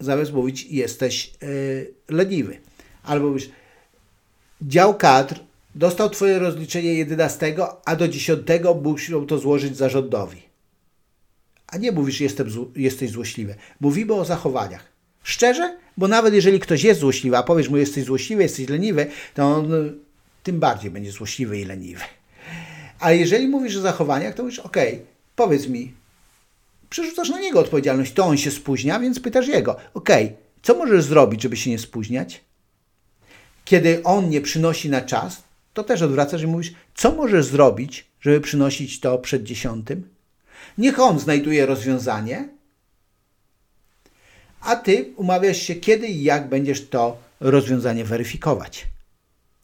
Zamiast 0.00 0.32
mówić, 0.32 0.62
jesteś 0.64 1.32
yy, 1.42 1.94
leniwy. 2.08 2.58
Albo 3.02 3.28
mówisz, 3.28 3.50
dział 4.62 4.94
kadr 4.94 5.40
dostał 5.74 6.10
Twoje 6.10 6.38
rozliczenie 6.38 6.94
11, 6.94 7.56
a 7.84 7.96
do 7.96 8.08
10 8.08 8.46
muszą 8.82 9.26
to 9.26 9.38
złożyć 9.38 9.76
zarządowi. 9.76 10.42
A 11.66 11.76
nie 11.76 11.92
mówisz, 11.92 12.20
jestem, 12.20 12.48
jesteś 12.76 13.10
złośliwy. 13.10 13.54
Mówimy 13.80 14.14
o 14.14 14.24
zachowaniach. 14.24 14.93
Szczerze? 15.24 15.76
Bo 15.96 16.08
nawet 16.08 16.34
jeżeli 16.34 16.60
ktoś 16.60 16.84
jest 16.84 17.00
złośliwy, 17.00 17.36
a 17.36 17.42
powiesz 17.42 17.68
mu, 17.68 17.76
jesteś 17.76 18.04
złośliwy, 18.04 18.42
jesteś 18.42 18.68
leniwy, 18.68 19.06
to 19.34 19.44
on 19.44 19.74
y, 19.74 19.92
tym 20.42 20.60
bardziej 20.60 20.90
będzie 20.90 21.12
złośliwy 21.12 21.60
i 21.60 21.64
leniwy. 21.64 22.00
A 23.00 23.12
jeżeli 23.12 23.48
mówisz 23.48 23.76
o 23.76 23.80
zachowaniach, 23.80 24.34
to 24.34 24.42
mówisz, 24.42 24.58
ok, 24.58 24.76
powiedz 25.36 25.66
mi, 25.66 25.92
przerzucasz 26.90 27.28
na 27.28 27.40
niego 27.40 27.60
odpowiedzialność, 27.60 28.12
to 28.12 28.24
on 28.24 28.36
się 28.36 28.50
spóźnia, 28.50 29.00
więc 29.00 29.20
pytasz 29.20 29.48
jego, 29.48 29.76
ok, 29.94 30.08
co 30.62 30.74
możesz 30.74 31.04
zrobić, 31.04 31.42
żeby 31.42 31.56
się 31.56 31.70
nie 31.70 31.78
spóźniać? 31.78 32.40
Kiedy 33.64 34.02
on 34.02 34.30
nie 34.30 34.40
przynosi 34.40 34.90
na 34.90 35.00
czas, 35.00 35.42
to 35.74 35.84
też 35.84 36.02
odwracasz 36.02 36.42
i 36.42 36.46
mówisz, 36.46 36.72
co 36.94 37.12
możesz 37.12 37.46
zrobić, 37.46 38.06
żeby 38.20 38.40
przynosić 38.40 39.00
to 39.00 39.18
przed 39.18 39.44
dziesiątym? 39.44 40.08
Niech 40.78 41.00
on 41.00 41.18
znajduje 41.18 41.66
rozwiązanie, 41.66 42.48
a 44.64 44.76
ty 44.76 45.12
umawiasz 45.16 45.56
się, 45.56 45.74
kiedy 45.74 46.06
i 46.06 46.22
jak 46.22 46.48
będziesz 46.48 46.88
to 46.88 47.16
rozwiązanie 47.40 48.04
weryfikować. 48.04 48.86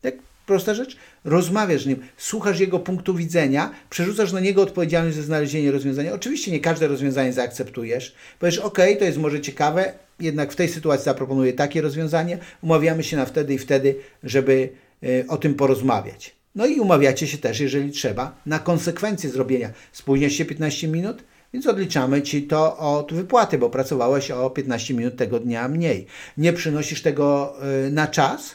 Tak 0.03 0.15
prosta 0.47 0.75
rzecz. 0.75 0.97
Rozmawiasz 1.25 1.83
z 1.83 1.87
nim, 1.87 2.03
słuchasz 2.17 2.61
jego 2.61 2.79
punktu 2.79 3.15
widzenia, 3.15 3.71
przerzucasz 3.91 4.33
na 4.33 4.41
niego 4.41 4.63
odpowiedzialność 4.63 5.17
za 5.17 5.23
znalezienie 5.23 5.71
rozwiązania. 5.71 6.13
Oczywiście 6.13 6.51
nie 6.51 6.61
każde 6.61 6.89
rozwiązanie 6.89 7.33
zaakceptujesz. 7.33 8.15
Powiesz, 8.39 8.59
ok, 8.59 8.79
to 8.99 9.05
jest 9.05 9.19
może 9.19 9.41
ciekawe, 9.41 9.93
jednak 10.21 10.53
w 10.53 10.57
tej 10.57 10.69
sytuacji 10.69 11.05
zaproponuję 11.05 11.53
takie 11.53 11.81
rozwiązanie, 11.81 12.39
umawiamy 12.63 13.05
się 13.05 13.17
na 13.17 13.27
wtedy 13.27 13.55
i 13.55 13.59
wtedy, 13.59 13.95
żeby 14.23 14.69
y, 15.05 15.25
o 15.29 15.37
tym 15.37 15.55
porozmawiać. 15.55 16.35
No 16.55 16.67
i 16.67 16.81
umawiacie 16.81 17.27
się 17.27 17.39
też, 17.39 17.61
jeżeli 17.61 17.91
trzeba, 17.91 18.37
na 18.47 18.59
konsekwencje 18.59 19.31
zrobienia. 19.31 19.71
Spóźniasz 19.93 20.33
się 20.33 20.45
15 20.45 20.89
minut, 20.89 21.23
więc 21.53 21.67
odliczamy 21.67 22.23
ci 22.23 22.43
to 22.43 22.79
od 22.79 23.13
wypłaty, 23.13 23.59
bo 23.59 23.71
pracowałeś 23.71 24.31
o 24.31 24.51
15 24.51 24.95
minut 24.95 25.17
tego 25.17 25.41
dnia 25.41 25.69
mniej. 25.69 26.07
Nie 26.37 26.53
przynosisz 26.53 27.03
tego 27.03 27.57
y, 27.87 27.91
na 27.91 28.07
czas? 28.07 28.55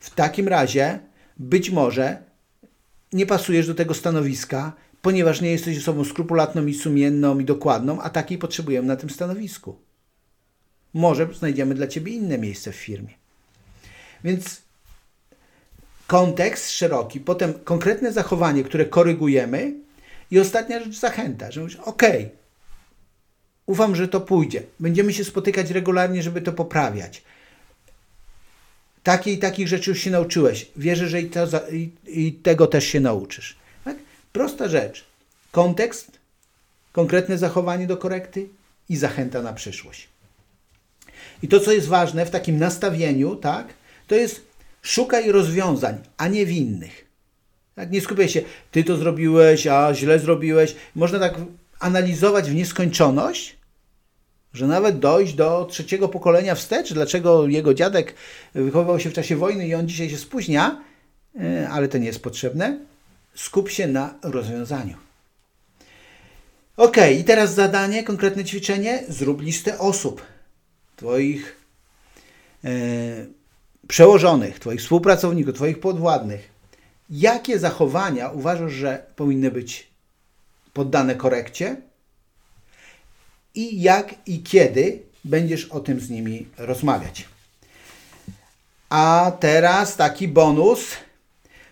W 0.00 0.10
takim 0.10 0.48
razie 0.48 0.98
być 1.36 1.70
może 1.70 2.22
nie 3.12 3.26
pasujesz 3.26 3.66
do 3.66 3.74
tego 3.74 3.94
stanowiska, 3.94 4.72
ponieważ 5.02 5.40
nie 5.40 5.50
jesteś 5.50 5.78
osobą 5.78 6.04
skrupulatną 6.04 6.66
i 6.66 6.74
sumienną 6.74 7.38
i 7.38 7.44
dokładną, 7.44 8.00
a 8.00 8.10
takiej 8.10 8.38
potrzebujemy 8.38 8.88
na 8.88 8.96
tym 8.96 9.10
stanowisku. 9.10 9.78
Może 10.94 11.28
znajdziemy 11.34 11.74
dla 11.74 11.86
ciebie 11.86 12.12
inne 12.12 12.38
miejsce 12.38 12.72
w 12.72 12.76
firmie. 12.76 13.14
Więc 14.24 14.62
kontekst 16.06 16.70
szeroki, 16.70 17.20
potem 17.20 17.54
konkretne 17.54 18.12
zachowanie, 18.12 18.64
które 18.64 18.84
korygujemy, 18.84 19.85
i 20.30 20.40
ostatnia 20.40 20.84
rzecz, 20.84 20.98
zachęta, 20.98 21.50
że 21.50 21.60
mówisz, 21.60 21.76
ok, 21.76 22.02
ufam, 23.66 23.96
że 23.96 24.08
to 24.08 24.20
pójdzie. 24.20 24.62
Będziemy 24.80 25.12
się 25.12 25.24
spotykać 25.24 25.70
regularnie, 25.70 26.22
żeby 26.22 26.42
to 26.42 26.52
poprawiać. 26.52 27.22
Takiej 29.02 29.34
i 29.34 29.38
takich 29.38 29.68
rzeczy 29.68 29.90
już 29.90 30.00
się 30.00 30.10
nauczyłeś. 30.10 30.70
Wierzę, 30.76 31.08
że 31.08 31.20
i, 31.20 31.30
to, 31.30 31.46
i, 31.72 31.90
i 32.06 32.32
tego 32.32 32.66
też 32.66 32.84
się 32.84 33.00
nauczysz. 33.00 33.56
Tak? 33.84 33.96
Prosta 34.32 34.68
rzecz. 34.68 35.04
Kontekst, 35.52 36.18
konkretne 36.92 37.38
zachowanie 37.38 37.86
do 37.86 37.96
korekty 37.96 38.48
i 38.88 38.96
zachęta 38.96 39.42
na 39.42 39.52
przyszłość. 39.52 40.08
I 41.42 41.48
to, 41.48 41.60
co 41.60 41.72
jest 41.72 41.88
ważne 41.88 42.26
w 42.26 42.30
takim 42.30 42.58
nastawieniu, 42.58 43.36
tak, 43.36 43.66
to 44.06 44.14
jest 44.14 44.40
szukaj 44.82 45.32
rozwiązań, 45.32 45.98
a 46.16 46.28
nie 46.28 46.46
winnych. 46.46 47.05
Tak? 47.76 47.90
Nie 47.90 48.00
skupiaj 48.00 48.28
się, 48.28 48.42
ty 48.70 48.84
to 48.84 48.96
zrobiłeś, 48.96 49.66
a 49.66 49.94
źle 49.94 50.18
zrobiłeś. 50.18 50.76
Można 50.94 51.18
tak 51.18 51.34
analizować 51.80 52.50
w 52.50 52.54
nieskończoność, 52.54 53.56
że 54.52 54.66
nawet 54.66 54.98
dojść 54.98 55.34
do 55.34 55.66
trzeciego 55.70 56.08
pokolenia 56.08 56.54
wstecz, 56.54 56.92
dlaczego 56.92 57.46
jego 57.46 57.74
dziadek 57.74 58.14
wychowywał 58.54 59.00
się 59.00 59.10
w 59.10 59.12
czasie 59.12 59.36
wojny 59.36 59.68
i 59.68 59.74
on 59.74 59.88
dzisiaj 59.88 60.10
się 60.10 60.18
spóźnia, 60.18 60.80
e, 61.40 61.68
ale 61.68 61.88
to 61.88 61.98
nie 61.98 62.06
jest 62.06 62.22
potrzebne. 62.22 62.78
Skup 63.34 63.70
się 63.70 63.86
na 63.86 64.14
rozwiązaniu. 64.22 64.96
Ok, 66.76 66.96
i 67.20 67.24
teraz 67.24 67.54
zadanie, 67.54 68.04
konkretne 68.04 68.44
ćwiczenie. 68.44 69.04
Zrób 69.08 69.42
listę 69.42 69.78
osób, 69.78 70.22
Twoich 70.96 71.56
e, 72.64 72.70
przełożonych, 73.88 74.58
Twoich 74.58 74.80
współpracowników, 74.80 75.54
Twoich 75.54 75.80
podwładnych, 75.80 76.55
jakie 77.10 77.58
zachowania 77.58 78.28
uważasz, 78.28 78.72
że 78.72 79.06
powinny 79.16 79.50
być 79.50 79.86
poddane 80.72 81.14
korekcie 81.14 81.76
i 83.54 83.82
jak 83.82 84.14
i 84.26 84.42
kiedy 84.42 85.02
będziesz 85.24 85.64
o 85.64 85.80
tym 85.80 86.00
z 86.00 86.10
nimi 86.10 86.46
rozmawiać. 86.58 87.24
A 88.88 89.32
teraz 89.40 89.96
taki 89.96 90.28
bonus. 90.28 90.80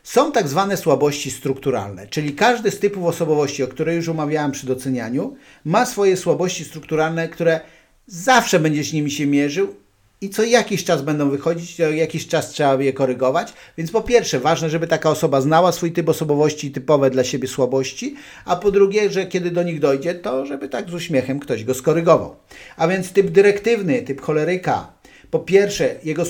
Są 0.03 0.33
tak 0.33 0.49
zwane 0.49 0.77
słabości 0.77 1.31
strukturalne, 1.31 2.07
czyli 2.07 2.35
każdy 2.35 2.71
z 2.71 2.79
typów 2.79 3.05
osobowości, 3.05 3.63
o 3.63 3.69
których 3.69 3.97
już 3.97 4.09
omawiałem 4.09 4.53
przy 4.53 4.67
docenianiu, 4.67 5.37
ma 5.65 5.87
swoje 5.87 6.17
słabości 6.17 6.65
strukturalne, 6.65 7.29
które 7.29 7.61
zawsze 8.07 8.61
będziesz 8.61 8.93
nimi 8.93 9.11
się 9.11 9.27
mierzył 9.27 9.75
i 10.21 10.31
co 10.31 10.45
jakiś 10.45 10.85
czas 10.85 11.03
będą 11.03 11.31
wychodzić, 11.31 11.77
co 11.77 11.83
jakiś 11.83 12.27
czas 12.27 12.51
trzeba 12.51 12.83
je 12.83 12.93
korygować. 12.93 13.53
Więc 13.79 13.91
po 13.91 14.03
pierwsze, 14.03 14.41
ważne, 14.41 14.71
żeby 14.71 14.87
taka 14.87 15.11
osoba 15.11 15.41
znała 15.41 15.73
swój 15.73 15.93
typ 15.93 16.09
osobowości 16.09 16.67
i 16.67 16.71
typowe 16.71 17.11
dla 17.11 17.25
siebie 17.25 17.49
słabości, 17.49 18.15
a 18.45 18.57
po 18.57 18.71
drugie, 18.71 19.11
że 19.11 19.27
kiedy 19.27 19.51
do 19.51 19.63
nich 19.63 19.81
dojdzie, 19.81 20.15
to 20.15 20.47
żeby 20.47 20.69
tak 20.69 20.91
z 20.91 20.95
uśmiechem 20.95 21.41
ktoś 21.41 21.65
go 21.65 21.75
skorygował. 21.75 22.37
A 22.77 22.89
więc 22.89 23.13
typ 23.13 23.31
dyrektywny, 23.31 24.03
typ 24.03 24.21
choleryka. 24.21 24.93
Po 25.31 25.39
pierwsze, 25.39 25.95
jego 26.05 26.25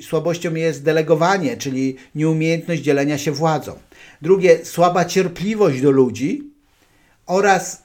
słabością 0.00 0.54
jest 0.54 0.84
delegowanie, 0.84 1.56
czyli 1.56 1.96
nieumiejętność 2.14 2.82
dzielenia 2.82 3.18
się 3.18 3.32
władzą. 3.32 3.78
Drugie, 4.22 4.64
słaba 4.64 5.04
cierpliwość 5.04 5.80
do 5.80 5.90
ludzi 5.90 6.50
oraz 7.26 7.83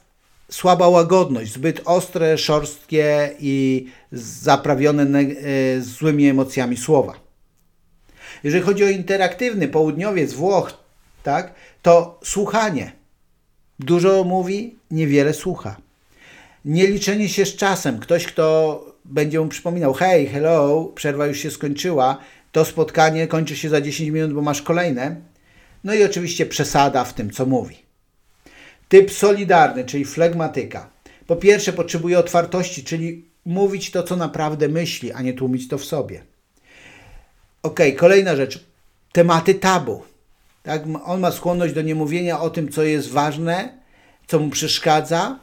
słaba 0.50 0.88
łagodność, 0.88 1.52
zbyt 1.52 1.80
ostre, 1.84 2.38
szorstkie 2.38 3.30
i 3.40 3.86
zaprawione 4.12 5.02
e, 5.02 5.80
złymi 5.80 6.28
emocjami 6.28 6.76
słowa. 6.76 7.14
Jeżeli 8.44 8.64
chodzi 8.64 8.84
o 8.84 8.88
interaktywny 8.88 9.68
południowiec 9.68 10.32
Włoch, 10.32 10.72
tak, 11.22 11.54
to 11.82 12.18
słuchanie. 12.24 12.92
Dużo 13.78 14.24
mówi, 14.24 14.76
niewiele 14.90 15.34
słucha. 15.34 15.76
Nieliczenie 16.64 17.28
się 17.28 17.46
z 17.46 17.56
czasem. 17.56 17.98
Ktoś, 17.98 18.26
kto 18.26 18.84
będzie 19.04 19.40
mu 19.40 19.48
przypominał, 19.48 19.94
hej, 19.94 20.26
hello, 20.26 20.84
przerwa 20.94 21.26
już 21.26 21.38
się 21.38 21.50
skończyła, 21.50 22.18
to 22.52 22.64
spotkanie 22.64 23.26
kończy 23.26 23.56
się 23.56 23.68
za 23.68 23.80
10 23.80 24.10
minut, 24.10 24.32
bo 24.32 24.42
masz 24.42 24.62
kolejne. 24.62 25.16
No 25.84 25.94
i 25.94 26.04
oczywiście 26.04 26.46
przesada 26.46 27.04
w 27.04 27.14
tym, 27.14 27.30
co 27.30 27.46
mówi. 27.46 27.89
Typ 28.90 29.10
solidarny, 29.10 29.84
czyli 29.84 30.04
flegmatyka. 30.04 30.90
Po 31.26 31.36
pierwsze, 31.36 31.72
potrzebuje 31.72 32.18
otwartości, 32.18 32.84
czyli 32.84 33.24
mówić 33.44 33.90
to, 33.90 34.02
co 34.02 34.16
naprawdę 34.16 34.68
myśli, 34.68 35.12
a 35.12 35.22
nie 35.22 35.32
tłumić 35.32 35.68
to 35.68 35.78
w 35.78 35.84
sobie. 35.84 36.22
Ok, 37.62 37.80
kolejna 37.96 38.36
rzecz. 38.36 38.64
Tematy 39.12 39.54
tabu. 39.54 40.02
Tak? 40.62 40.82
On 41.04 41.20
ma 41.20 41.32
skłonność 41.32 41.74
do 41.74 41.82
niemówienia 41.82 42.40
o 42.40 42.50
tym, 42.50 42.68
co 42.68 42.82
jest 42.82 43.10
ważne, 43.10 43.78
co 44.26 44.38
mu 44.38 44.50
przeszkadza. 44.50 45.38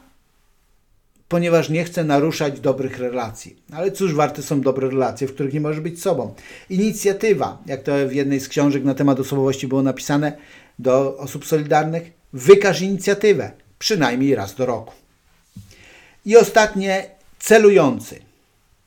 ponieważ 1.28 1.68
nie 1.68 1.84
chcę 1.84 2.04
naruszać 2.04 2.60
dobrych 2.60 2.98
relacji. 2.98 3.56
Ale 3.72 3.92
cóż, 3.92 4.14
warte 4.14 4.42
są 4.42 4.60
dobre 4.60 4.90
relacje, 4.90 5.28
w 5.28 5.34
których 5.34 5.54
nie 5.54 5.60
możesz 5.60 5.80
być 5.80 6.02
sobą. 6.02 6.34
Inicjatywa, 6.70 7.62
jak 7.66 7.82
to 7.82 7.92
w 8.08 8.12
jednej 8.12 8.40
z 8.40 8.48
książek 8.48 8.84
na 8.84 8.94
temat 8.94 9.20
osobowości 9.20 9.68
było 9.68 9.82
napisane 9.82 10.36
do 10.78 11.16
osób 11.16 11.46
solidarnych, 11.46 12.17
wykaż 12.32 12.80
inicjatywę, 12.80 13.52
przynajmniej 13.78 14.34
raz 14.34 14.54
do 14.54 14.66
roku. 14.66 14.94
I 16.24 16.36
ostatnie, 16.36 17.10
celujący, 17.38 18.20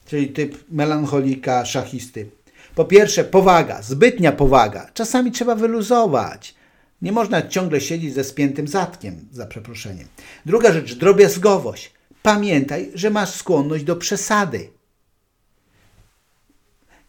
czyli 0.05 0.27
typ 0.27 0.63
melancholika, 0.71 1.65
szachisty. 1.65 2.29
Po 2.75 2.85
pierwsze, 2.85 3.23
powaga, 3.23 3.81
zbytnia 3.81 4.31
powaga. 4.31 4.89
Czasami 4.93 5.31
trzeba 5.31 5.55
wyluzować. 5.55 6.55
Nie 7.01 7.11
można 7.11 7.47
ciągle 7.47 7.81
siedzieć 7.81 8.13
ze 8.13 8.23
spiętym 8.23 8.67
zatkiem, 8.67 9.27
za 9.31 9.45
przeproszeniem. 9.45 10.07
Druga 10.45 10.73
rzecz, 10.73 10.95
drobiazgowość. 10.95 11.91
Pamiętaj, 12.23 12.91
że 12.93 13.09
masz 13.09 13.29
skłonność 13.29 13.83
do 13.83 13.95
przesady. 13.95 14.69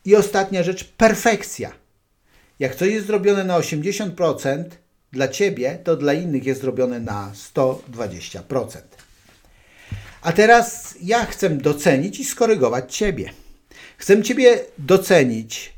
I 0.04 0.16
ostatnia 0.16 0.62
rzecz, 0.62 0.84
perfekcja. 0.84 1.72
Jak 2.58 2.74
coś 2.74 2.88
jest 2.88 3.06
zrobione 3.06 3.44
na 3.44 3.58
80%, 3.58 4.64
dla 5.12 5.28
ciebie, 5.28 5.78
to 5.84 5.96
dla 5.96 6.12
innych 6.12 6.44
jest 6.46 6.60
zrobione 6.60 7.00
na 7.00 7.32
120%. 7.54 8.78
A 10.22 10.32
teraz 10.32 10.94
ja 11.02 11.26
chcę 11.26 11.50
docenić 11.50 12.20
i 12.20 12.24
skorygować 12.24 12.96
ciebie. 12.96 13.32
Chcę 13.96 14.22
ciebie 14.22 14.60
docenić 14.78 15.72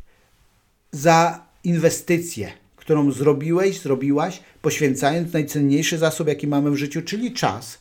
za 0.92 1.44
inwestycję, 1.64 2.52
którą 2.76 3.12
zrobiłeś, 3.12 3.80
zrobiłaś, 3.80 4.40
poświęcając 4.62 5.32
najcenniejszy 5.32 5.98
zasób, 5.98 6.28
jaki 6.28 6.46
mamy 6.46 6.70
w 6.70 6.76
życiu, 6.76 7.02
czyli 7.02 7.32
czas, 7.32 7.78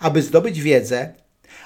aby 0.00 0.22
zdobyć 0.22 0.60
wiedzę. 0.60 1.14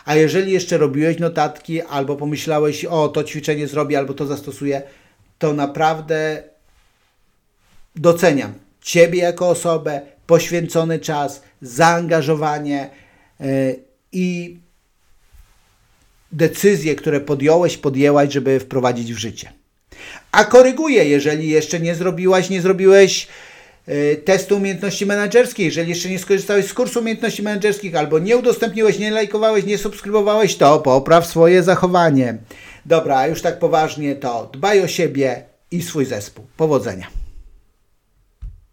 A 0.04 0.14
jeżeli 0.14 0.52
jeszcze 0.52 0.78
robiłeś 0.78 1.18
notatki, 1.18 1.82
albo 1.82 2.16
pomyślałeś, 2.16 2.84
o 2.84 3.08
to 3.08 3.24
ćwiczenie 3.24 3.68
zrobię, 3.68 3.98
albo 3.98 4.14
to 4.14 4.26
zastosuję, 4.26 4.82
to 5.38 5.52
naprawdę 5.52 6.42
doceniam 7.96 8.65
Ciebie 8.86 9.18
jako 9.18 9.48
osobę, 9.48 10.00
poświęcony 10.26 10.98
czas, 10.98 11.42
zaangażowanie 11.62 12.90
yy, 13.40 13.46
i 14.12 14.56
decyzje, 16.32 16.94
które 16.94 17.20
podjąłeś, 17.20 17.76
podjęłaś, 17.76 18.32
żeby 18.32 18.60
wprowadzić 18.60 19.14
w 19.14 19.18
życie. 19.18 19.52
A 20.32 20.44
koryguję, 20.44 21.04
jeżeli 21.04 21.48
jeszcze 21.48 21.80
nie 21.80 21.94
zrobiłaś, 21.94 22.50
nie 22.50 22.62
zrobiłeś 22.62 23.28
yy, 23.86 24.16
testu 24.24 24.56
umiejętności 24.56 25.06
menedżerskiej, 25.06 25.66
jeżeli 25.66 25.88
jeszcze 25.88 26.08
nie 26.08 26.18
skorzystałeś 26.18 26.66
z 26.66 26.74
kursu 26.74 27.00
umiejętności 27.00 27.42
menedżerskich, 27.42 27.96
albo 27.96 28.18
nie 28.18 28.36
udostępniłeś, 28.36 28.98
nie 28.98 29.10
lajkowałeś, 29.10 29.64
nie 29.64 29.78
subskrybowałeś, 29.78 30.56
to 30.56 30.78
popraw 30.78 31.26
swoje 31.26 31.62
zachowanie. 31.62 32.38
Dobra, 32.84 33.26
już 33.26 33.42
tak 33.42 33.58
poważnie 33.58 34.16
to 34.16 34.50
dbaj 34.52 34.80
o 34.80 34.88
siebie 34.88 35.42
i 35.70 35.82
swój 35.82 36.04
zespół. 36.04 36.46
Powodzenia. 36.56 37.25